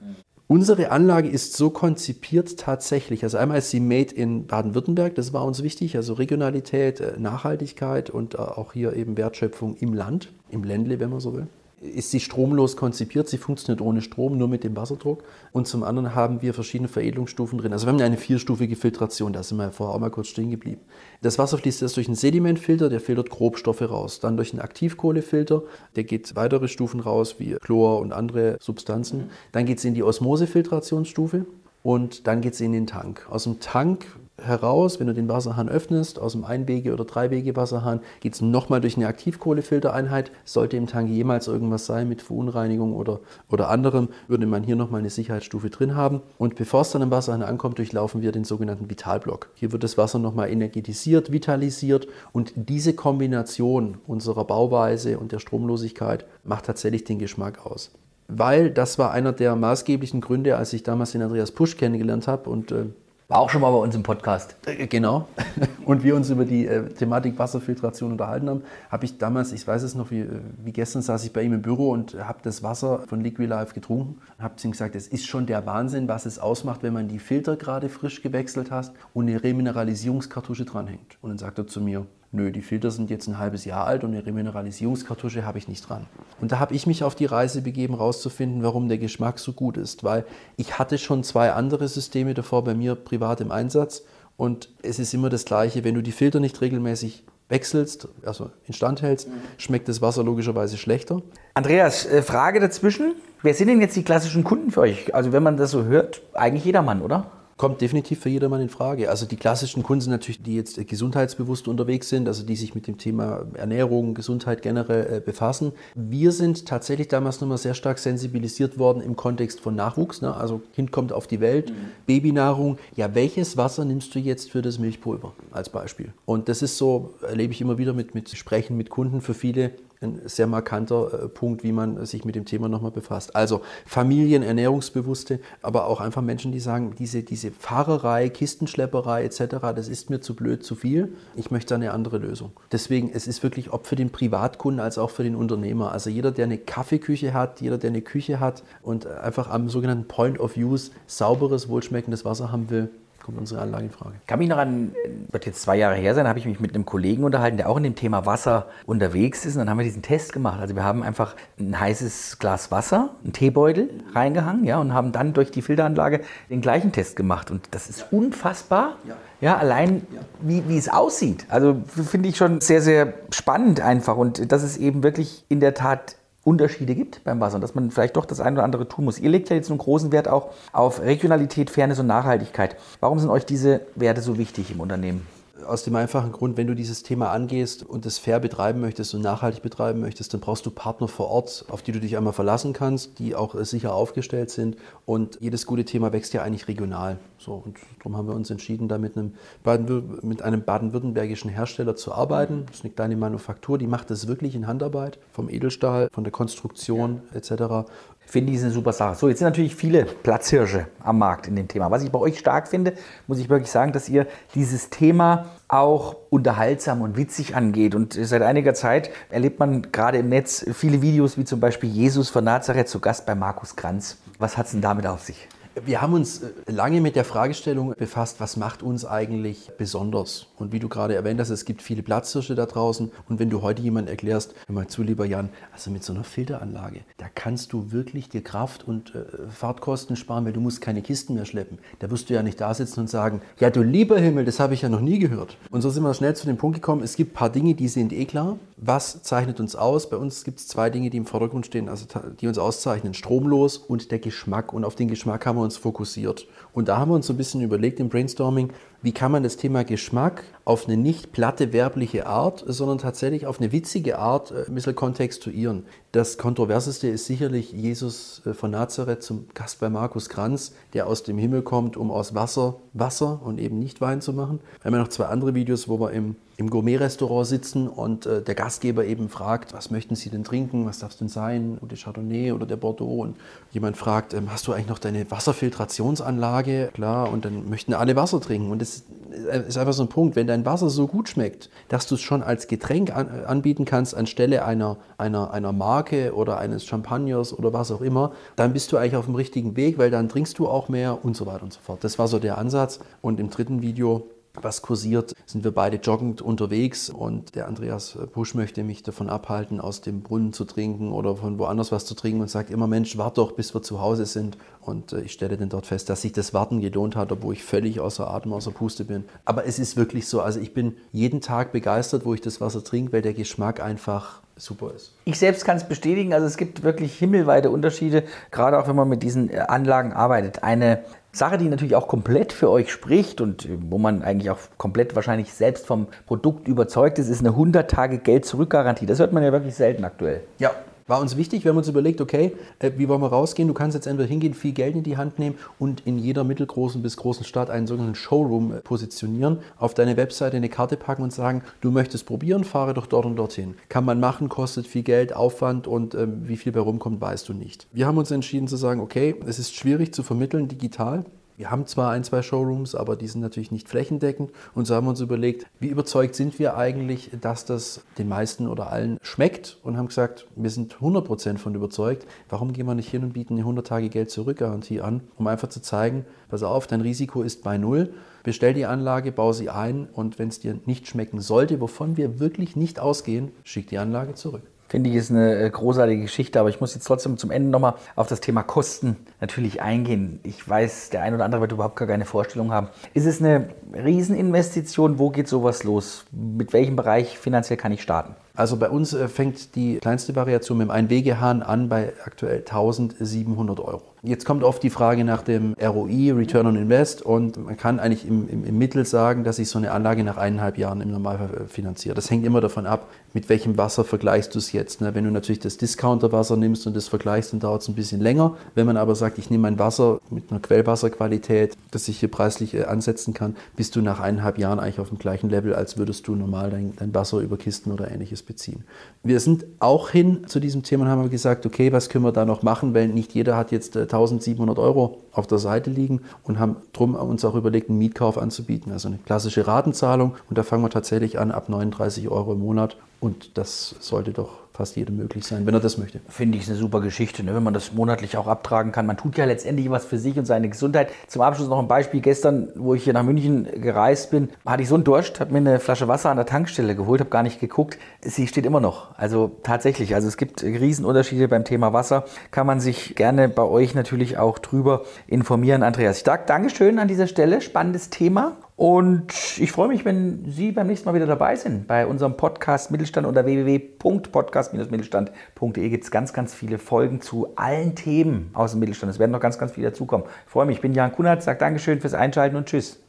Unsere 0.51 0.89
Anlage 0.89 1.29
ist 1.29 1.55
so 1.55 1.69
konzipiert 1.69 2.57
tatsächlich. 2.57 3.21
Also 3.23 3.37
einmal 3.37 3.59
ist 3.59 3.69
sie 3.69 3.79
made 3.79 4.15
in 4.15 4.47
Baden-Württemberg, 4.47 5.13
das 5.13 5.31
war 5.31 5.45
uns 5.45 5.61
wichtig, 5.61 5.95
also 5.95 6.13
Regionalität, 6.13 6.99
äh, 6.99 7.19
Nachhaltigkeit 7.19 8.09
und 8.09 8.33
äh, 8.33 8.39
auch 8.39 8.73
hier 8.73 8.93
eben 8.93 9.15
Wertschöpfung 9.15 9.75
im 9.75 9.93
Land, 9.93 10.33
im 10.49 10.63
Ländle, 10.63 10.99
wenn 10.99 11.11
man 11.11 11.19
so 11.19 11.35
will 11.35 11.47
ist 11.81 12.11
sie 12.11 12.19
stromlos 12.19 12.75
konzipiert. 12.75 13.27
Sie 13.29 13.37
funktioniert 13.37 13.81
ohne 13.81 14.01
Strom, 14.01 14.37
nur 14.37 14.47
mit 14.47 14.63
dem 14.63 14.75
Wasserdruck. 14.75 15.23
Und 15.51 15.67
zum 15.67 15.83
anderen 15.83 16.15
haben 16.15 16.41
wir 16.41 16.53
verschiedene 16.53 16.87
Veredelungsstufen 16.87 17.57
drin. 17.57 17.73
Also 17.73 17.87
wir 17.87 17.93
haben 17.93 18.01
eine 18.01 18.17
vierstufige 18.17 18.75
Filtration, 18.75 19.33
da 19.33 19.43
sind 19.43 19.57
wir 19.57 19.71
vorher 19.71 19.95
auch 19.95 19.99
mal 19.99 20.09
kurz 20.09 20.27
stehen 20.27 20.49
geblieben. 20.49 20.81
Das 21.21 21.39
Wasser 21.39 21.57
fließt 21.57 21.81
erst 21.81 21.97
durch 21.97 22.07
einen 22.07 22.15
Sedimentfilter, 22.15 22.89
der 22.89 22.99
filtert 22.99 23.29
Grobstoffe 23.29 23.81
raus. 23.81 24.19
Dann 24.19 24.35
durch 24.37 24.53
einen 24.53 24.61
Aktivkohlefilter, 24.61 25.63
der 25.95 26.03
geht 26.03 26.35
weitere 26.35 26.67
Stufen 26.67 26.99
raus, 26.99 27.35
wie 27.39 27.55
Chlor 27.55 27.99
und 27.99 28.13
andere 28.13 28.57
Substanzen. 28.59 29.29
Dann 29.51 29.65
geht 29.65 29.77
es 29.77 29.85
in 29.85 29.93
die 29.93 30.03
Osmosefiltrationsstufe 30.03 31.45
und 31.83 32.27
dann 32.27 32.41
geht 32.41 32.53
es 32.53 32.61
in 32.61 32.73
den 32.73 32.87
Tank. 32.87 33.25
Aus 33.29 33.45
dem 33.45 33.59
Tank 33.59 34.05
heraus, 34.43 34.99
wenn 34.99 35.07
du 35.07 35.13
den 35.13 35.27
Wasserhahn 35.27 35.69
öffnest, 35.69 36.19
aus 36.19 36.33
dem 36.33 36.43
Einwege- 36.43 36.93
oder 36.93 37.05
Dreiwege-Wasserhahn, 37.05 38.01
geht 38.19 38.33
es 38.33 38.41
nochmal 38.41 38.81
durch 38.81 38.97
eine 38.97 39.07
Aktivkohlefiltereinheit. 39.07 40.31
Sollte 40.45 40.77
im 40.77 40.87
Tank 40.87 41.09
jemals 41.09 41.47
irgendwas 41.47 41.85
sein 41.85 42.09
mit 42.09 42.21
Verunreinigung 42.21 42.95
oder, 42.95 43.19
oder 43.49 43.69
anderem, 43.69 44.09
würde 44.27 44.45
man 44.45 44.63
hier 44.63 44.75
nochmal 44.75 44.99
eine 44.99 45.09
Sicherheitsstufe 45.09 45.69
drin 45.69 45.95
haben. 45.95 46.21
Und 46.37 46.55
bevor 46.55 46.81
es 46.81 46.91
dann 46.91 47.01
im 47.01 47.11
Wasserhahn 47.11 47.43
ankommt, 47.43 47.77
durchlaufen 47.77 48.21
wir 48.21 48.31
den 48.31 48.43
sogenannten 48.43 48.89
Vitalblock. 48.89 49.49
Hier 49.55 49.71
wird 49.71 49.83
das 49.83 49.97
Wasser 49.97 50.19
nochmal 50.19 50.49
energetisiert, 50.49 51.31
vitalisiert 51.31 52.07
und 52.31 52.53
diese 52.55 52.93
Kombination 52.93 53.97
unserer 54.07 54.45
Bauweise 54.45 55.19
und 55.19 55.31
der 55.31 55.39
Stromlosigkeit 55.39 56.25
macht 56.43 56.65
tatsächlich 56.65 57.03
den 57.03 57.19
Geschmack 57.19 57.65
aus 57.65 57.91
weil 58.29 58.69
das 58.69 58.99
war 58.99 59.11
einer 59.11 59.33
der 59.33 59.55
maßgeblichen 59.55 60.21
Gründe, 60.21 60.55
als 60.55 60.71
ich 60.71 60.83
damals 60.83 61.11
den 61.11 61.23
Andreas 61.23 61.51
Pusch 61.51 61.77
kennengelernt 61.77 62.27
habe 62.27 62.49
und 62.49 62.71
äh, 62.71 62.85
war 63.29 63.41
auch 63.41 63.51
schon 63.51 63.61
mal 63.61 63.69
bei 63.69 63.77
uns 63.77 63.95
im 63.95 64.01
Podcast. 64.01 64.55
Äh, 64.65 64.87
genau. 64.87 65.27
Und 65.85 66.03
wir 66.03 66.15
uns 66.15 66.31
über 66.31 66.45
die 66.45 66.65
äh, 66.65 66.89
Thematik 66.89 67.37
Wasserfiltration 67.37 68.11
unterhalten 68.11 68.49
haben, 68.49 68.63
habe 68.89 69.05
ich 69.05 69.19
damals, 69.19 69.53
ich 69.53 69.65
weiß 69.65 69.83
es 69.83 69.93
noch 69.93 70.09
wie, 70.09 70.21
äh, 70.21 70.41
wie 70.63 70.73
gestern, 70.73 71.03
saß 71.03 71.23
ich 71.23 71.31
bei 71.31 71.43
ihm 71.43 71.53
im 71.53 71.61
Büro 71.61 71.91
und 71.91 72.15
habe 72.15 72.39
das 72.41 72.63
Wasser 72.63 73.03
von 73.07 73.21
Liquid 73.21 73.47
Life 73.47 73.75
getrunken. 73.75 74.19
Habe 74.39 74.55
zu 74.55 74.67
ihm 74.67 74.71
gesagt, 74.71 74.95
es 74.95 75.07
ist 75.07 75.27
schon 75.27 75.45
der 75.45 75.65
Wahnsinn, 75.67 76.07
was 76.07 76.25
es 76.25 76.39
ausmacht, 76.39 76.81
wenn 76.81 76.93
man 76.93 77.07
die 77.07 77.19
Filter 77.19 77.55
gerade 77.55 77.87
frisch 77.87 78.23
gewechselt 78.23 78.71
hat 78.71 78.91
und 79.13 79.29
eine 79.29 79.43
Remineralisierungskartusche 79.43 80.65
dranhängt. 80.65 81.19
Und 81.21 81.29
dann 81.29 81.37
sagt 81.37 81.59
er 81.59 81.67
zu 81.67 81.81
mir, 81.81 82.07
nö, 82.31 82.51
die 82.51 82.61
Filter 82.61 82.91
sind 82.91 83.09
jetzt 83.09 83.27
ein 83.27 83.37
halbes 83.37 83.65
Jahr 83.65 83.85
alt 83.85 84.03
und 84.03 84.11
eine 84.11 84.25
Remineralisierungskartusche 84.25 85.45
habe 85.45 85.57
ich 85.57 85.67
nicht 85.67 85.87
dran. 85.87 86.05
Und 86.39 86.51
da 86.51 86.59
habe 86.59 86.75
ich 86.75 86.87
mich 86.87 87.03
auf 87.03 87.15
die 87.15 87.25
Reise 87.25 87.61
begeben, 87.61 87.95
herauszufinden, 87.95 88.63
warum 88.63 88.87
der 88.87 88.97
Geschmack 88.97 89.39
so 89.39 89.53
gut 89.53 89.77
ist. 89.77 90.03
Weil 90.03 90.25
ich 90.57 90.77
hatte 90.77 90.97
schon 90.97 91.23
zwei 91.23 91.51
andere 91.53 91.87
Systeme 91.87 92.33
davor 92.33 92.63
bei 92.63 92.73
mir 92.73 92.95
privat 92.95 93.41
im 93.41 93.51
Einsatz 93.51 94.03
und 94.37 94.69
es 94.83 94.99
ist 94.99 95.13
immer 95.13 95.29
das 95.29 95.45
Gleiche, 95.45 95.83
wenn 95.83 95.95
du 95.95 96.01
die 96.01 96.11
Filter 96.11 96.39
nicht 96.39 96.61
regelmäßig 96.61 97.23
wechselst, 97.49 98.07
also 98.23 98.51
instand 98.67 99.01
hältst, 99.01 99.27
schmeckt 99.57 99.89
das 99.89 100.01
Wasser 100.01 100.23
logischerweise 100.23 100.77
schlechter. 100.77 101.21
Andreas, 101.55 102.05
äh, 102.05 102.21
Frage 102.21 102.59
dazwischen. 102.59 103.15
Wer 103.41 103.53
sind 103.53 103.67
denn 103.67 103.81
jetzt 103.81 103.95
die 103.95 104.03
klassischen 104.03 104.43
Kunden 104.43 104.71
für 104.71 104.81
euch? 104.81 105.13
Also 105.15 105.31
wenn 105.31 105.43
man 105.43 105.57
das 105.57 105.71
so 105.71 105.83
hört, 105.83 106.21
eigentlich 106.33 106.63
jedermann, 106.63 107.01
oder? 107.01 107.31
Kommt 107.59 107.81
definitiv 107.81 108.21
für 108.21 108.29
jedermann 108.29 108.61
in 108.61 108.69
Frage. 108.69 109.09
Also 109.09 109.25
die 109.25 109.35
klassischen 109.35 109.83
Kunden 109.83 109.99
sind 109.99 110.11
natürlich, 110.11 110.41
die 110.41 110.55
jetzt 110.55 110.87
gesundheitsbewusst 110.87 111.67
unterwegs 111.67 112.07
sind, 112.07 112.29
also 112.29 112.45
die 112.45 112.55
sich 112.55 112.73
mit 112.73 112.87
dem 112.87 112.97
Thema 112.97 113.45
Ernährung, 113.53 114.13
Gesundheit 114.13 114.61
generell 114.61 115.17
äh, 115.17 115.19
befassen. 115.19 115.73
Wir 115.93 116.31
sind 116.31 116.65
tatsächlich 116.65 117.09
damals 117.09 117.41
nochmal 117.41 117.57
sehr 117.57 117.73
stark 117.73 117.99
sensibilisiert 117.99 118.79
worden 118.79 119.01
im 119.01 119.17
Kontext 119.17 119.59
von 119.59 119.75
Nachwuchs. 119.75 120.21
Ne? 120.21 120.33
Also 120.33 120.61
Kind 120.73 120.93
kommt 120.93 121.11
auf 121.11 121.27
die 121.27 121.41
Welt, 121.41 121.71
mhm. 121.71 121.75
Babynahrung. 122.05 122.77
Ja, 122.95 123.13
welches 123.13 123.57
Wasser 123.57 123.83
nimmst 123.83 124.15
du 124.15 124.19
jetzt 124.19 124.49
für 124.49 124.61
das 124.61 124.79
Milchpulver 124.79 125.33
als 125.51 125.67
Beispiel? 125.67 126.13
Und 126.25 126.47
das 126.47 126.61
ist 126.61 126.77
so, 126.77 127.13
erlebe 127.21 127.51
ich 127.51 127.59
immer 127.59 127.77
wieder 127.77 127.91
mit, 127.91 128.15
mit 128.15 128.29
Sprechen 128.29 128.77
mit 128.77 128.89
Kunden 128.89 129.19
für 129.19 129.33
viele 129.33 129.71
ein 130.01 130.21
sehr 130.25 130.47
markanter 130.47 131.25
äh, 131.25 131.27
Punkt, 131.27 131.63
wie 131.63 131.73
man 131.73 132.05
sich 132.05 132.23
mit 132.23 132.35
dem 132.35 132.45
Thema 132.45 132.69
nochmal 132.69 132.91
befasst. 132.91 133.35
Also 133.35 133.61
Familien, 133.85 134.43
Ernährungsbewusste, 134.43 135.41
aber 135.61 135.87
auch 135.87 135.99
einfach 135.99 136.21
Menschen, 136.21 136.53
die 136.53 136.61
sagen, 136.61 136.95
diese, 136.97 137.21
diese 137.23 137.51
Fahrerei, 137.51 138.29
Kistenschlepperei 138.29 139.25
etc., 139.25 139.57
das 139.75 139.89
ist 139.89 140.09
mir 140.09 140.21
zu 140.21 140.35
blöd, 140.35 140.63
zu 140.63 140.75
viel. 140.75 141.13
Ich 141.35 141.51
möchte 141.51 141.75
eine 141.75 141.91
andere 141.91 142.17
Lösung. 142.17 142.53
Deswegen, 142.71 143.11
es 143.13 143.27
ist 143.27 143.43
wirklich, 143.43 143.73
ob 143.73 143.87
für 143.87 143.97
den 143.97 144.09
Privatkunden 144.09 144.79
als 144.79 144.97
auch 144.97 145.09
für 145.09 145.23
den 145.23 145.35
Unternehmer. 145.35 145.91
Also 145.91 146.09
jeder, 146.09 146.31
der 146.31 146.45
eine 146.45 146.57
Kaffeeküche 146.57 147.33
hat, 147.33 147.59
jeder, 147.59 147.77
der 147.77 147.89
eine 147.89 148.01
Küche 148.01 148.39
hat 148.39 148.63
und 148.81 149.05
einfach 149.05 149.49
am 149.49 149.67
sogenannten 149.67 150.07
Point 150.07 150.39
of 150.39 150.55
Use 150.55 150.91
sauberes, 151.07 151.67
wohlschmeckendes 151.67 152.23
Wasser 152.23 152.53
haben 152.53 152.69
will, 152.69 152.89
kommt 153.29 153.39
unsere 153.39 153.61
Anlage 153.61 153.85
in 153.85 153.91
Frage. 153.91 154.15
Kann 154.25 154.39
mich 154.39 154.49
noch 154.49 154.57
an, 154.57 154.93
wird 155.31 155.45
jetzt 155.45 155.61
zwei 155.61 155.77
Jahre 155.77 155.95
her 155.95 156.15
sein, 156.15 156.27
habe 156.27 156.39
ich 156.39 156.45
mich 156.45 156.59
mit 156.59 156.73
einem 156.73 156.85
Kollegen 156.85 157.23
unterhalten, 157.23 157.57
der 157.57 157.69
auch 157.69 157.77
in 157.77 157.83
dem 157.83 157.95
Thema 157.95 158.25
Wasser 158.25 158.67
unterwegs 158.87 159.45
ist. 159.45 159.55
Und 159.55 159.59
dann 159.59 159.69
haben 159.69 159.77
wir 159.77 159.83
diesen 159.83 160.01
Test 160.01 160.33
gemacht. 160.33 160.59
Also 160.59 160.75
wir 160.75 160.83
haben 160.83 161.03
einfach 161.03 161.35
ein 161.59 161.79
heißes 161.79 162.39
Glas 162.39 162.71
Wasser, 162.71 163.11
einen 163.23 163.33
Teebeutel 163.33 163.89
reingehangen, 164.13 164.65
ja, 164.65 164.79
und 164.79 164.93
haben 164.93 165.11
dann 165.11 165.33
durch 165.33 165.51
die 165.51 165.61
Filteranlage 165.61 166.21
den 166.49 166.61
gleichen 166.61 166.91
Test 166.91 167.15
gemacht. 167.15 167.51
Und 167.51 167.67
das 167.71 167.89
ist 167.89 168.07
unfassbar. 168.11 168.95
Ja. 169.07 169.15
Ja, 169.41 169.57
allein 169.57 170.05
ja. 170.11 170.19
Wie, 170.41 170.67
wie 170.67 170.77
es 170.77 170.89
aussieht. 170.89 171.45
Also 171.49 171.77
finde 171.87 172.27
ich 172.27 172.35
schon 172.35 172.59
sehr, 172.59 172.81
sehr 172.81 173.13
spannend 173.31 173.79
einfach. 173.79 174.17
Und 174.17 174.51
das 174.51 174.63
ist 174.63 174.77
eben 174.77 175.03
wirklich 175.03 175.45
in 175.47 175.59
der 175.59 175.73
Tat 175.73 176.17
Unterschiede 176.43 176.95
gibt 176.95 177.23
beim 177.23 177.39
Wasser 177.39 177.55
und 177.55 177.61
dass 177.61 177.75
man 177.75 177.91
vielleicht 177.91 178.15
doch 178.15 178.25
das 178.25 178.39
eine 178.39 178.55
oder 178.55 178.63
andere 178.63 178.87
tun 178.87 179.05
muss. 179.05 179.19
Ihr 179.19 179.29
legt 179.29 179.49
ja 179.49 179.55
jetzt 179.55 179.69
einen 179.69 179.77
großen 179.77 180.11
Wert 180.11 180.27
auch 180.27 180.51
auf 180.71 181.01
Regionalität, 181.01 181.69
Fairness 181.69 181.99
und 181.99 182.07
Nachhaltigkeit. 182.07 182.77
Warum 182.99 183.19
sind 183.19 183.29
euch 183.29 183.45
diese 183.45 183.81
Werte 183.95 184.21
so 184.21 184.37
wichtig 184.37 184.71
im 184.71 184.79
Unternehmen? 184.79 185.27
Aus 185.67 185.83
dem 185.83 185.95
einfachen 185.97 186.31
Grund, 186.31 186.55
wenn 186.55 186.67
du 186.67 186.73
dieses 186.73 187.03
Thema 187.03 187.31
angehst 187.31 187.83
und 187.83 188.05
es 188.05 188.17
fair 188.17 188.39
betreiben 188.39 188.79
möchtest 188.79 189.13
und 189.13 189.21
nachhaltig 189.21 189.61
betreiben 189.61 189.99
möchtest, 189.99 190.33
dann 190.33 190.39
brauchst 190.39 190.65
du 190.65 190.71
Partner 190.71 191.09
vor 191.09 191.27
Ort, 191.27 191.65
auf 191.67 191.81
die 191.81 191.91
du 191.91 191.99
dich 191.99 192.15
einmal 192.15 192.31
verlassen 192.31 192.71
kannst, 192.71 193.19
die 193.19 193.35
auch 193.35 193.55
sicher 193.65 193.93
aufgestellt 193.93 194.51
sind. 194.51 194.77
Und 195.05 195.37
jedes 195.41 195.65
gute 195.65 195.83
Thema 195.83 196.13
wächst 196.13 196.33
ja 196.33 196.43
eigentlich 196.43 196.69
regional. 196.69 197.19
So, 197.39 197.53
und 197.53 197.77
darum 197.99 198.17
haben 198.17 198.27
wir 198.27 198.35
uns 198.35 198.49
entschieden, 198.49 198.89
da 198.89 198.97
mit 198.97 199.15
einem, 199.15 199.33
Baden, 199.63 200.19
mit 200.23 200.41
einem 200.41 200.61
baden-württembergischen 200.63 201.49
Hersteller 201.49 201.95
zu 201.95 202.13
arbeiten. 202.13 202.65
Das 202.67 202.77
ist 202.77 202.83
eine 202.83 202.93
kleine 202.93 203.15
Manufaktur, 203.15 203.77
die 203.77 203.87
macht 203.87 204.09
das 204.09 204.27
wirklich 204.27 204.55
in 204.55 204.67
Handarbeit, 204.67 205.19
vom 205.31 205.49
Edelstahl, 205.49 206.09
von 206.11 206.25
der 206.25 206.31
Konstruktion 206.31 207.21
ja. 207.31 207.37
etc. 207.37 207.89
Finde 208.25 208.51
ich 208.51 208.59
eine 208.59 208.71
super 208.71 208.91
Sache. 208.91 209.15
So, 209.15 209.29
jetzt 209.29 209.39
sind 209.39 209.47
natürlich 209.47 209.73
viele 209.73 210.03
Platzhirsche 210.03 210.87
am 211.01 211.17
Markt 211.17 211.47
in 211.47 211.55
dem 211.55 211.69
Thema. 211.69 211.89
Was 211.89 212.03
ich 212.03 212.11
bei 212.11 212.19
euch 212.19 212.37
stark 212.37 212.67
finde, 212.67 212.93
muss 213.25 213.39
ich 213.39 213.49
wirklich 213.49 213.71
sagen, 213.71 213.93
dass 213.93 214.09
ihr 214.09 214.27
dieses 214.53 214.89
Thema 214.89 215.45
auch 215.69 216.17
unterhaltsam 216.29 217.01
und 217.01 217.15
witzig 217.15 217.55
angeht. 217.55 217.95
Und 217.95 218.13
seit 218.13 218.41
einiger 218.41 218.73
Zeit 218.73 219.11
erlebt 219.29 219.59
man 219.59 219.93
gerade 219.93 220.17
im 220.17 220.27
Netz 220.27 220.65
viele 220.73 221.01
Videos, 221.01 221.37
wie 221.37 221.45
zum 221.45 221.61
Beispiel 221.61 221.89
Jesus 221.89 222.29
von 222.29 222.43
Nazareth 222.43 222.89
zu 222.89 222.99
Gast 222.99 223.25
bei 223.25 223.33
Markus 223.33 223.77
Kranz. 223.77 224.17
Was 224.39 224.57
hat 224.57 224.65
es 224.65 224.73
denn 224.73 224.81
damit 224.81 225.07
auf 225.07 225.21
sich? 225.21 225.47
Wir 225.85 226.01
haben 226.01 226.13
uns 226.13 226.41
äh, 226.41 226.49
lange 226.67 227.01
mit 227.01 227.15
der 227.15 227.25
Fragestellung 227.25 227.93
befasst, 227.97 228.39
was 228.39 228.57
macht 228.57 228.83
uns 228.83 229.05
eigentlich 229.05 229.71
besonders? 229.77 230.47
Und 230.57 230.71
wie 230.71 230.79
du 230.79 230.89
gerade 230.89 231.15
erwähnt 231.15 231.39
hast, 231.39 231.49
es 231.49 231.65
gibt 231.65 231.81
viele 231.81 232.01
Platzhirsche 232.01 232.55
da 232.55 232.65
draußen. 232.65 233.11
Und 233.27 233.39
wenn 233.39 233.49
du 233.49 233.61
heute 233.61 233.81
jemand 233.81 234.09
erklärst, 234.09 234.55
hör 234.67 234.75
mal 234.75 234.87
zu, 234.87 235.03
lieber 235.03 235.25
Jan, 235.25 235.49
also 235.71 235.91
mit 235.91 236.03
so 236.03 236.13
einer 236.13 236.23
Filteranlage, 236.23 237.01
da 237.17 237.27
kannst 237.33 237.73
du 237.73 237.91
wirklich 237.91 238.29
dir 238.29 238.43
Kraft 238.43 238.87
und 238.87 239.15
äh, 239.15 239.49
Fahrtkosten 239.49 240.15
sparen, 240.15 240.45
weil 240.45 240.53
du 240.53 240.61
musst 240.61 240.81
keine 240.81 241.01
Kisten 241.01 241.35
mehr 241.35 241.45
schleppen. 241.45 241.79
Da 241.99 242.09
wirst 242.09 242.29
du 242.29 242.33
ja 242.33 242.43
nicht 242.43 242.59
da 242.59 242.73
sitzen 242.73 243.01
und 243.01 243.09
sagen, 243.09 243.41
ja 243.59 243.69
du 243.69 243.81
lieber 243.81 244.19
Himmel, 244.19 244.45
das 244.45 244.59
habe 244.59 244.73
ich 244.73 244.81
ja 244.81 244.89
noch 244.89 245.01
nie 245.01 245.19
gehört. 245.19 245.57
Und 245.71 245.81
so 245.81 245.89
sind 245.89 246.03
wir 246.03 246.13
schnell 246.13 246.35
zu 246.35 246.45
dem 246.45 246.57
Punkt 246.57 246.75
gekommen, 246.75 247.03
es 247.03 247.15
gibt 247.15 247.33
ein 247.33 247.35
paar 247.35 247.49
Dinge, 247.49 247.75
die 247.75 247.87
sind 247.87 248.13
eh 248.13 248.25
klar. 248.25 248.57
Was 248.77 249.23
zeichnet 249.23 249.59
uns 249.59 249.75
aus? 249.75 250.09
Bei 250.09 250.17
uns 250.17 250.43
gibt 250.43 250.59
es 250.59 250.67
zwei 250.67 250.89
Dinge, 250.89 251.09
die 251.09 251.17
im 251.17 251.25
Vordergrund 251.25 251.65
stehen, 251.65 251.89
also 251.89 252.05
die 252.39 252.47
uns 252.47 252.57
auszeichnen. 252.57 253.13
Stromlos 253.13 253.77
und 253.77 254.11
der 254.11 254.19
Geschmack. 254.19 254.73
Und 254.73 254.85
auf 254.85 254.95
den 254.95 255.09
Geschmack 255.09 255.45
haben 255.45 255.57
wir 255.57 255.63
uns 255.63 255.68
fokussiert. 255.77 256.47
Und 256.73 256.87
da 256.87 256.97
haben 256.97 257.11
wir 257.11 257.15
uns 257.15 257.27
so 257.27 257.33
ein 257.33 257.37
bisschen 257.37 257.61
überlegt 257.61 257.99
im 257.99 258.09
Brainstorming, 258.09 258.71
wie 259.01 259.11
kann 259.11 259.31
man 259.31 259.43
das 259.43 259.57
Thema 259.57 259.83
Geschmack 259.83 260.43
auf 260.65 260.87
eine 260.87 260.97
nicht 260.97 261.31
platte 261.31 261.73
werbliche 261.73 262.27
Art, 262.27 262.63
sondern 262.67 262.99
tatsächlich 262.99 263.47
auf 263.47 263.59
eine 263.59 263.71
witzige 263.71 264.19
Art 264.19 264.51
äh, 264.51 264.65
ein 264.67 264.75
bisschen 264.75 264.95
kontextuieren. 264.95 265.85
Das 266.11 266.37
Kontroverseste 266.37 267.07
ist 267.07 267.25
sicherlich 267.25 267.71
Jesus 267.71 268.41
äh, 268.45 268.53
von 268.53 268.71
Nazareth 268.71 269.23
zum 269.23 269.47
Gast 269.53 269.79
bei 269.79 269.89
Markus 269.89 270.29
Kranz, 270.29 270.73
der 270.93 271.07
aus 271.07 271.23
dem 271.23 271.37
Himmel 271.37 271.61
kommt, 271.61 271.97
um 271.97 272.11
aus 272.11 272.35
Wasser 272.35 272.75
Wasser 272.93 273.39
und 273.43 273.59
eben 273.59 273.79
nicht 273.79 274.01
Wein 274.01 274.21
zu 274.21 274.33
machen. 274.33 274.59
Wir 274.81 274.85
haben 274.85 274.93
ja 274.93 275.01
noch 275.01 275.09
zwei 275.09 275.25
andere 275.25 275.53
Videos, 275.53 275.87
wo 275.87 275.99
wir 275.99 276.11
im, 276.11 276.35
im 276.57 276.69
Gourmet-Restaurant 276.69 277.47
sitzen 277.47 277.87
und 277.87 278.25
äh, 278.25 278.41
der 278.41 278.55
Gastgeber 278.55 279.05
eben 279.05 279.29
fragt, 279.29 279.73
was 279.73 279.91
möchten 279.91 280.15
Sie 280.15 280.29
denn 280.29 280.43
trinken, 280.43 280.85
was 280.85 280.99
darf 280.99 281.11
es 281.11 281.17
denn 281.17 281.29
sein, 281.29 281.77
oder 281.79 281.89
der 281.89 281.97
Chardonnay 281.97 282.51
oder 282.51 282.65
der 282.65 282.77
Bordeaux 282.77 283.21
und 283.21 283.37
jemand 283.71 283.97
fragt, 283.97 284.33
ähm, 284.33 284.51
hast 284.51 284.67
du 284.67 284.73
eigentlich 284.73 284.89
noch 284.89 284.99
deine 284.99 285.29
Wasserfiltrationsanlage? 285.29 286.89
Klar, 286.93 287.31
und 287.31 287.45
dann 287.45 287.69
möchten 287.69 287.93
alle 287.93 288.15
Wasser 288.15 288.41
trinken 288.41 288.71
und 288.71 288.81
das 289.29 289.67
ist 289.67 289.77
einfach 289.77 289.93
so 289.93 290.03
ein 290.03 290.09
Punkt, 290.09 290.35
wenn 290.35 290.47
dein 290.47 290.65
Wasser 290.65 290.89
so 290.89 291.07
gut 291.07 291.29
schmeckt, 291.29 291.69
dass 291.87 292.07
du 292.07 292.15
es 292.15 292.21
schon 292.21 292.43
als 292.43 292.67
Getränk 292.67 293.15
an, 293.15 293.45
anbieten 293.45 293.85
kannst 293.85 294.15
anstelle 294.15 294.65
einer, 294.65 294.97
einer, 295.17 295.51
einer 295.51 295.71
Marke 295.71 296.33
oder 296.33 296.57
eines 296.57 296.85
Champagners 296.85 297.57
oder 297.57 297.73
was 297.73 297.91
auch 297.91 298.01
immer, 298.01 298.31
dann 298.55 298.73
bist 298.73 298.91
du 298.91 298.97
eigentlich 298.97 299.15
auf 299.15 299.25
dem 299.25 299.35
richtigen 299.35 299.75
Weg, 299.75 299.97
weil 299.97 300.11
dann 300.11 300.29
trinkst 300.29 300.57
du 300.59 300.67
auch 300.67 300.89
mehr 300.89 301.23
und 301.23 301.35
so 301.35 301.45
weiter 301.45 301.63
und 301.63 301.73
so 301.73 301.79
fort. 301.79 302.03
Das 302.03 302.19
war 302.19 302.27
so 302.27 302.39
der 302.39 302.57
Ansatz. 302.57 302.99
Und 303.21 303.39
im 303.39 303.49
dritten 303.49 303.81
Video 303.81 304.27
was 304.53 304.81
kursiert, 304.81 305.35
sind 305.45 305.63
wir 305.63 305.71
beide 305.71 305.97
joggend 305.97 306.41
unterwegs 306.41 307.09
und 307.09 307.55
der 307.55 307.67
Andreas 307.67 308.17
Pusch 308.31 308.55
möchte 308.55 308.83
mich 308.83 309.03
davon 309.03 309.29
abhalten, 309.29 309.79
aus 309.79 310.01
dem 310.01 310.21
Brunnen 310.21 310.53
zu 310.53 310.65
trinken 310.65 311.11
oder 311.11 311.35
von 311.35 311.59
woanders 311.59 311.91
was 311.91 312.05
zu 312.05 312.15
trinken 312.15 312.41
und 312.41 312.49
sagt 312.49 312.69
immer, 312.69 312.87
Mensch, 312.87 313.17
warte 313.17 313.35
doch, 313.35 313.53
bis 313.53 313.73
wir 313.73 313.81
zu 313.81 314.01
Hause 314.01 314.25
sind. 314.25 314.57
Und 314.81 315.13
äh, 315.13 315.21
ich 315.21 315.33
stelle 315.33 315.57
dann 315.57 315.69
dort 315.69 315.85
fest, 315.85 316.09
dass 316.09 316.21
sich 316.21 316.31
das 316.31 316.53
Warten 316.53 316.81
gelohnt 316.81 317.15
hat, 317.15 317.31
obwohl 317.31 317.53
ich 317.53 317.63
völlig 317.63 317.99
außer 317.99 318.29
Atem, 318.29 318.53
außer 318.53 318.71
Puste 318.71 319.05
bin. 319.05 319.25
Aber 319.45 319.65
es 319.65 319.79
ist 319.79 319.97
wirklich 319.97 320.27
so, 320.27 320.41
also 320.41 320.59
ich 320.59 320.73
bin 320.73 320.97
jeden 321.11 321.41
Tag 321.41 321.71
begeistert, 321.71 322.25
wo 322.25 322.33
ich 322.33 322.41
das 322.41 322.59
Wasser 322.61 322.83
trinke, 322.83 323.13
weil 323.13 323.21
der 323.21 323.33
Geschmack 323.33 323.81
einfach 323.81 324.41
super 324.55 324.93
ist. 324.93 325.13
Ich 325.25 325.39
selbst 325.39 325.65
kann 325.65 325.77
es 325.77 325.85
bestätigen, 325.85 326.33
also 326.33 326.45
es 326.45 326.57
gibt 326.57 326.83
wirklich 326.83 327.17
himmelweite 327.17 327.69
Unterschiede, 327.69 328.23
gerade 328.51 328.77
auch 328.77 328.87
wenn 328.87 328.95
man 328.95 329.07
mit 329.07 329.23
diesen 329.23 329.49
äh, 329.49 329.59
Anlagen 329.59 330.13
arbeitet. 330.13 330.63
Eine 330.63 331.03
Sache, 331.31 331.57
die 331.57 331.69
natürlich 331.69 331.95
auch 331.95 332.07
komplett 332.07 332.53
für 332.53 332.69
euch 332.69 332.91
spricht 332.91 333.39
und 333.41 333.65
äh, 333.65 333.77
wo 333.89 333.97
man 333.97 334.23
eigentlich 334.23 334.49
auch 334.49 334.57
komplett 334.77 335.15
wahrscheinlich 335.15 335.53
selbst 335.53 335.85
vom 335.85 336.07
Produkt 336.25 336.67
überzeugt 336.67 337.19
ist, 337.19 337.29
ist 337.29 337.41
eine 337.41 337.49
100 337.49 337.89
Tage 337.89 338.17
Geld-Zurück-Garantie. 338.17 339.05
Das 339.05 339.19
hört 339.19 339.33
man 339.33 339.43
ja 339.43 339.51
wirklich 339.51 339.75
selten 339.75 340.03
aktuell. 340.03 340.41
Ja, 340.57 340.71
war 341.09 341.19
uns 341.19 341.35
wichtig, 341.35 341.63
wir 341.63 341.71
haben 341.71 341.77
uns 341.77 341.87
überlegt, 341.87 342.21
okay, 342.21 342.55
äh, 342.77 342.91
wie 342.97 343.09
wollen 343.09 343.21
wir 343.21 343.27
rausgehen? 343.27 343.67
Du 343.67 343.73
kannst 343.73 343.95
jetzt 343.95 344.05
entweder 344.05 344.29
hingehen, 344.29 344.53
viel 344.53 344.73
Geld 344.73 344.95
in 344.95 345.03
die 345.03 345.17
Hand 345.17 345.39
nehmen 345.39 345.57
und 345.79 346.01
in 346.05 346.17
jeder 346.17 346.43
mittelgroßen 346.43 347.01
bis 347.01 347.17
großen 347.17 347.43
Stadt 347.43 347.69
einen 347.69 347.87
sogenannten 347.87 348.15
Showroom 348.15 348.73
äh, 348.73 348.75
positionieren, 348.81 349.59
auf 349.77 349.93
deine 349.93 350.17
Webseite 350.17 350.57
eine 350.57 350.69
Karte 350.69 350.97
packen 350.97 351.23
und 351.23 351.33
sagen, 351.33 351.63
du 351.81 351.91
möchtest 351.91 352.25
probieren, 352.25 352.63
fahre 352.63 352.93
doch 352.93 353.07
dort 353.07 353.25
und 353.25 353.35
dorthin. 353.35 353.75
Kann 353.89 354.05
man 354.05 354.19
machen, 354.19 354.49
kostet 354.49 354.85
viel 354.85 355.03
Geld, 355.03 355.35
Aufwand 355.35 355.87
und 355.87 356.13
äh, 356.13 356.27
wie 356.43 356.57
viel 356.57 356.71
bei 356.71 356.79
rumkommt, 356.79 357.19
weißt 357.19 357.49
du 357.49 357.53
nicht. 357.53 357.87
Wir 357.91 358.05
haben 358.05 358.17
uns 358.17 358.31
entschieden 358.31 358.67
zu 358.67 358.77
sagen, 358.77 359.01
okay, 359.01 359.35
es 359.47 359.57
ist 359.57 359.75
schwierig 359.75 360.13
zu 360.13 360.21
vermitteln 360.21 360.67
digital. 360.67 361.25
Wir 361.59 361.71
haben 361.71 361.85
zwar 361.87 362.11
ein, 362.11 362.23
zwei 362.23 362.41
Showrooms, 362.41 362.95
aber 362.95 363.17
die 363.17 363.27
sind 363.27 363.41
natürlich 363.41 363.69
nicht 363.69 363.89
flächendeckend. 363.89 364.53
Und 364.75 364.85
so 364.85 364.95
haben 364.95 365.05
wir 365.05 365.09
uns 365.09 365.19
überlegt, 365.19 365.65
wie 365.81 365.89
überzeugt 365.89 366.33
sind 366.33 366.57
wir 366.57 366.77
eigentlich, 366.77 367.31
dass 367.41 367.65
das 367.65 368.05
den 368.17 368.29
meisten 368.29 368.65
oder 368.65 368.89
allen 368.89 369.17
schmeckt 369.21 369.77
und 369.83 369.97
haben 369.97 370.07
gesagt, 370.07 370.47
wir 370.55 370.69
sind 370.69 370.95
100% 370.95 371.57
von 371.57 371.75
überzeugt. 371.75 372.25
Warum 372.47 372.71
gehen 372.71 372.85
wir 372.85 372.95
nicht 372.95 373.09
hin 373.09 373.25
und 373.25 373.33
bieten 373.33 373.55
eine 373.55 373.63
100 373.63 373.85
Tage 373.85 374.07
Geld 374.07 374.31
zurück 374.31 374.59
Garantie 374.59 375.01
an, 375.01 375.19
um 375.37 375.47
einfach 375.47 375.67
zu 375.67 375.81
zeigen, 375.81 376.25
pass 376.47 376.63
auf, 376.63 376.87
dein 376.87 377.01
Risiko 377.01 377.41
ist 377.41 377.61
bei 377.61 377.77
Null. 377.77 378.13
Bestell 378.43 378.73
die 378.73 378.85
Anlage, 378.85 379.33
bau 379.33 379.51
sie 379.51 379.69
ein 379.69 380.07
und 380.13 380.39
wenn 380.39 380.47
es 380.47 380.61
dir 380.61 380.79
nicht 380.85 381.09
schmecken 381.09 381.41
sollte, 381.41 381.81
wovon 381.81 382.15
wir 382.15 382.39
wirklich 382.39 382.77
nicht 382.77 383.01
ausgehen, 383.01 383.51
schick 383.65 383.89
die 383.89 383.97
Anlage 383.97 384.33
zurück. 384.33 384.63
Finde 384.89 385.11
ich, 385.11 385.15
ist 385.17 385.29
eine 385.29 385.55
äh, 385.55 385.69
großartige 385.69 386.23
Geschichte, 386.23 386.59
aber 386.59 386.69
ich 386.69 386.81
muss 386.81 386.95
jetzt 386.95 387.05
trotzdem 387.05 387.37
zum 387.37 387.51
Ende 387.51 387.69
nochmal 387.69 387.93
auf 388.15 388.25
das 388.25 388.41
Thema 388.41 388.63
Kosten 388.63 389.17
natürlich 389.39 389.83
eingehen. 389.83 390.39
Ich 390.41 390.67
weiß, 390.67 391.11
der 391.11 391.21
ein 391.21 391.35
oder 391.35 391.45
andere 391.45 391.61
wird 391.61 391.71
überhaupt 391.71 391.95
gar 391.95 392.07
keine 392.07 392.25
Vorstellung 392.25 392.71
haben. 392.71 392.87
Ist 393.13 393.27
es 393.27 393.39
eine 393.39 393.69
Rieseninvestition? 393.93 395.19
Wo 395.19 395.29
geht 395.29 395.47
sowas 395.47 395.83
los? 395.83 396.25
Mit 396.31 396.73
welchem 396.73 396.95
Bereich 396.95 397.37
finanziell 397.37 397.77
kann 397.77 397.91
ich 397.91 398.01
starten? 398.01 398.33
Also 398.59 398.75
bei 398.75 398.89
uns 398.89 399.13
äh, 399.13 399.29
fängt 399.29 399.75
die 399.75 399.99
kleinste 399.99 400.35
Variation 400.35 400.79
mit 400.79 400.87
dem 400.89 400.91
Einwegehahn 400.91 401.63
an 401.63 401.87
bei 401.87 402.11
aktuell 402.25 402.57
1700 402.57 403.79
Euro. 403.79 404.01
Jetzt 404.21 404.43
kommt 404.43 404.65
oft 404.65 404.83
die 404.83 404.89
Frage 404.89 405.23
nach 405.23 405.43
dem 405.43 405.75
ROI, 405.81 406.33
Return 406.33 406.67
on 406.67 406.75
Invest, 406.75 407.21
und 407.21 407.55
man 407.55 407.77
kann 407.77 408.01
eigentlich 408.01 408.27
im, 408.27 408.49
im, 408.49 408.65
im 408.65 408.77
Mittel 408.77 409.05
sagen, 409.05 409.45
dass 409.45 409.55
sich 409.55 409.69
so 409.69 409.77
eine 409.77 409.91
Anlage 409.91 410.25
nach 410.25 410.35
eineinhalb 410.35 410.77
Jahren 410.77 410.99
im 410.99 411.11
Normalfall 411.11 411.49
äh, 411.53 411.67
finanziert. 411.69 412.17
Das 412.17 412.29
hängt 412.29 412.45
immer 412.45 412.59
davon 412.59 412.85
ab, 412.85 413.07
mit 413.33 413.47
welchem 413.47 413.77
Wasser 413.77 414.03
vergleichst 414.03 414.53
du 414.55 414.59
es 414.59 414.73
jetzt. 414.73 414.99
Ne? 414.99 415.15
Wenn 415.15 415.23
du 415.23 415.31
natürlich 415.31 415.59
das 415.59 415.77
Discounterwasser 415.77 416.57
nimmst 416.57 416.85
und 416.85 416.97
das 416.97 417.07
vergleichst, 417.07 417.53
dann 417.53 417.61
dauert 417.61 417.83
es 417.83 417.87
ein 417.87 417.95
bisschen 417.95 418.19
länger. 418.19 418.57
Wenn 418.75 418.87
man 418.87 418.97
aber 418.97 419.15
sagt, 419.15 419.37
ich 419.37 419.49
nehme 419.49 419.69
ein 419.69 419.79
Wasser 419.79 420.19
mit 420.29 420.51
einer 420.51 420.59
Quellwasserqualität, 420.59 421.77
das 421.91 422.09
ich 422.09 422.19
hier 422.19 422.29
preislich 422.29 422.73
äh, 422.73 422.83
ansetzen 422.83 423.33
kann, 423.33 423.55
bist 423.77 423.95
du 423.95 424.01
nach 424.01 424.19
eineinhalb 424.19 424.57
Jahren 424.57 424.81
eigentlich 424.81 424.99
auf 424.99 425.09
dem 425.09 425.17
gleichen 425.17 425.49
Level, 425.49 425.73
als 425.73 425.97
würdest 425.97 426.27
du 426.27 426.35
normal 426.35 426.71
dein, 426.71 426.93
dein 426.97 427.13
Wasser 427.15 427.37
über 427.37 427.55
Kisten 427.55 427.93
oder 427.93 428.11
ähnliches 428.11 428.43
beziehen. 428.49 428.83
Wir 429.23 429.39
sind 429.39 429.65
auch 429.79 430.09
hin 430.09 430.47
zu 430.47 430.59
diesem 430.59 430.83
Thema 430.83 431.05
und 431.05 431.09
haben 431.11 431.29
gesagt, 431.29 431.65
okay, 431.65 431.93
was 431.93 432.09
können 432.09 432.25
wir 432.25 432.33
da 432.33 432.43
noch 432.43 432.63
machen, 432.63 432.93
weil 432.93 433.07
nicht 433.07 433.33
jeder 433.33 433.55
hat 433.55 433.71
jetzt 433.71 433.95
1700 433.95 434.77
äh, 434.77 434.81
Euro 434.81 435.19
auf 435.31 435.47
der 435.47 435.59
Seite 435.59 435.89
liegen 435.89 436.21
und 436.43 436.59
haben 436.59 436.77
drum 436.91 437.15
uns 437.15 437.45
auch 437.45 437.55
überlegt, 437.55 437.89
einen 437.89 437.99
Mietkauf 437.99 438.37
anzubieten, 438.37 438.91
also 438.91 439.07
eine 439.07 439.19
klassische 439.19 439.67
Ratenzahlung 439.67 440.35
und 440.49 440.57
da 440.57 440.63
fangen 440.63 440.83
wir 440.83 440.89
tatsächlich 440.89 441.39
an 441.39 441.51
ab 441.51 441.69
39 441.69 442.27
Euro 442.27 442.53
im 442.53 442.59
Monat 442.59 442.97
und 443.19 443.57
das 443.57 443.95
sollte 443.99 444.31
doch 444.31 444.68
fast 444.79 444.95
jedem 444.95 445.17
möglich 445.17 445.43
sein, 445.43 445.65
wenn 445.65 445.73
er 445.73 445.81
das 445.81 445.97
möchte. 445.97 446.21
Finde 446.29 446.57
ich 446.57 446.65
eine 446.69 446.77
super 446.77 447.01
Geschichte, 447.01 447.43
ne? 447.43 447.53
wenn 447.53 447.63
man 447.63 447.73
das 447.73 447.91
monatlich 447.91 448.37
auch 448.37 448.47
abtragen 448.47 448.93
kann. 448.93 449.05
Man 449.05 449.17
tut 449.17 449.37
ja 449.37 449.43
letztendlich 449.43 449.89
was 449.89 450.05
für 450.05 450.17
sich 450.17 450.39
und 450.39 450.45
seine 450.45 450.69
Gesundheit. 450.69 451.09
Zum 451.27 451.41
Abschluss 451.41 451.67
noch 451.67 451.79
ein 451.79 451.89
Beispiel. 451.89 452.21
Gestern, 452.21 452.69
wo 452.75 452.93
ich 452.93 453.03
hier 453.03 453.11
nach 453.11 453.23
München 453.23 453.67
gereist 453.81 454.31
bin, 454.31 454.47
hatte 454.65 454.81
ich 454.81 454.87
so 454.87 454.95
einen 454.95 455.03
Durst, 455.03 455.41
habe 455.41 455.51
mir 455.51 455.57
eine 455.57 455.81
Flasche 455.81 456.07
Wasser 456.07 456.29
an 456.29 456.37
der 456.37 456.45
Tankstelle 456.45 456.95
geholt, 456.95 457.19
habe 457.19 457.29
gar 457.29 457.43
nicht 457.43 457.59
geguckt. 457.59 457.97
Sie 458.21 458.47
steht 458.47 458.65
immer 458.65 458.79
noch. 458.79 459.17
Also 459.17 459.51
tatsächlich, 459.63 460.15
also 460.15 460.29
es 460.29 460.37
gibt 460.37 460.63
Riesenunterschiede 460.63 461.49
beim 461.49 461.65
Thema 461.65 461.91
Wasser. 461.91 462.23
Kann 462.51 462.65
man 462.65 462.79
sich 462.79 463.15
gerne 463.15 463.49
bei 463.49 463.63
euch 463.63 463.95
natürlich 463.95 464.37
auch 464.37 464.59
drüber 464.59 465.03
informieren. 465.27 465.83
Andreas, 465.83 466.19
ich 466.19 466.23
sage 466.23 466.43
Dankeschön 466.47 466.99
an 466.99 467.09
dieser 467.09 467.27
Stelle. 467.27 467.59
Spannendes 467.59 468.09
Thema. 468.09 468.55
Und 468.79 469.59
ich 469.59 469.71
freue 469.73 469.89
mich, 469.89 470.05
wenn 470.05 470.45
Sie 470.45 470.71
beim 470.71 470.87
nächsten 470.87 471.09
Mal 471.09 471.13
wieder 471.13 471.25
dabei 471.25 471.57
sind 471.57 471.85
bei 471.85 472.07
unserem 472.07 472.37
Podcast 472.37 472.91
Mittelstand 472.91 473.27
unter 473.27 473.43
www.podcast-mittelstand.de 473.43 475.89
gibt 475.89 476.05
es 476.05 476.11
ganz, 476.11 476.31
ganz 476.31 476.53
viele 476.53 476.77
Folgen 476.77 477.19
zu 477.19 477.49
allen 477.57 477.95
Themen 477.95 478.51
aus 478.53 478.71
dem 478.71 478.79
Mittelstand. 478.79 479.11
Es 479.11 479.19
werden 479.19 479.31
noch 479.31 479.41
ganz, 479.41 479.59
ganz 479.59 479.73
viele 479.73 479.89
dazukommen. 479.89 480.25
Ich 480.45 480.51
freue 480.51 480.65
mich, 480.65 480.77
ich 480.77 480.81
bin 480.81 480.93
Jan 480.93 481.11
Kunert, 481.11 481.43
sage 481.43 481.59
Dankeschön 481.59 481.99
fürs 481.99 482.13
Einschalten 482.13 482.55
und 482.55 482.67
Tschüss. 482.67 483.03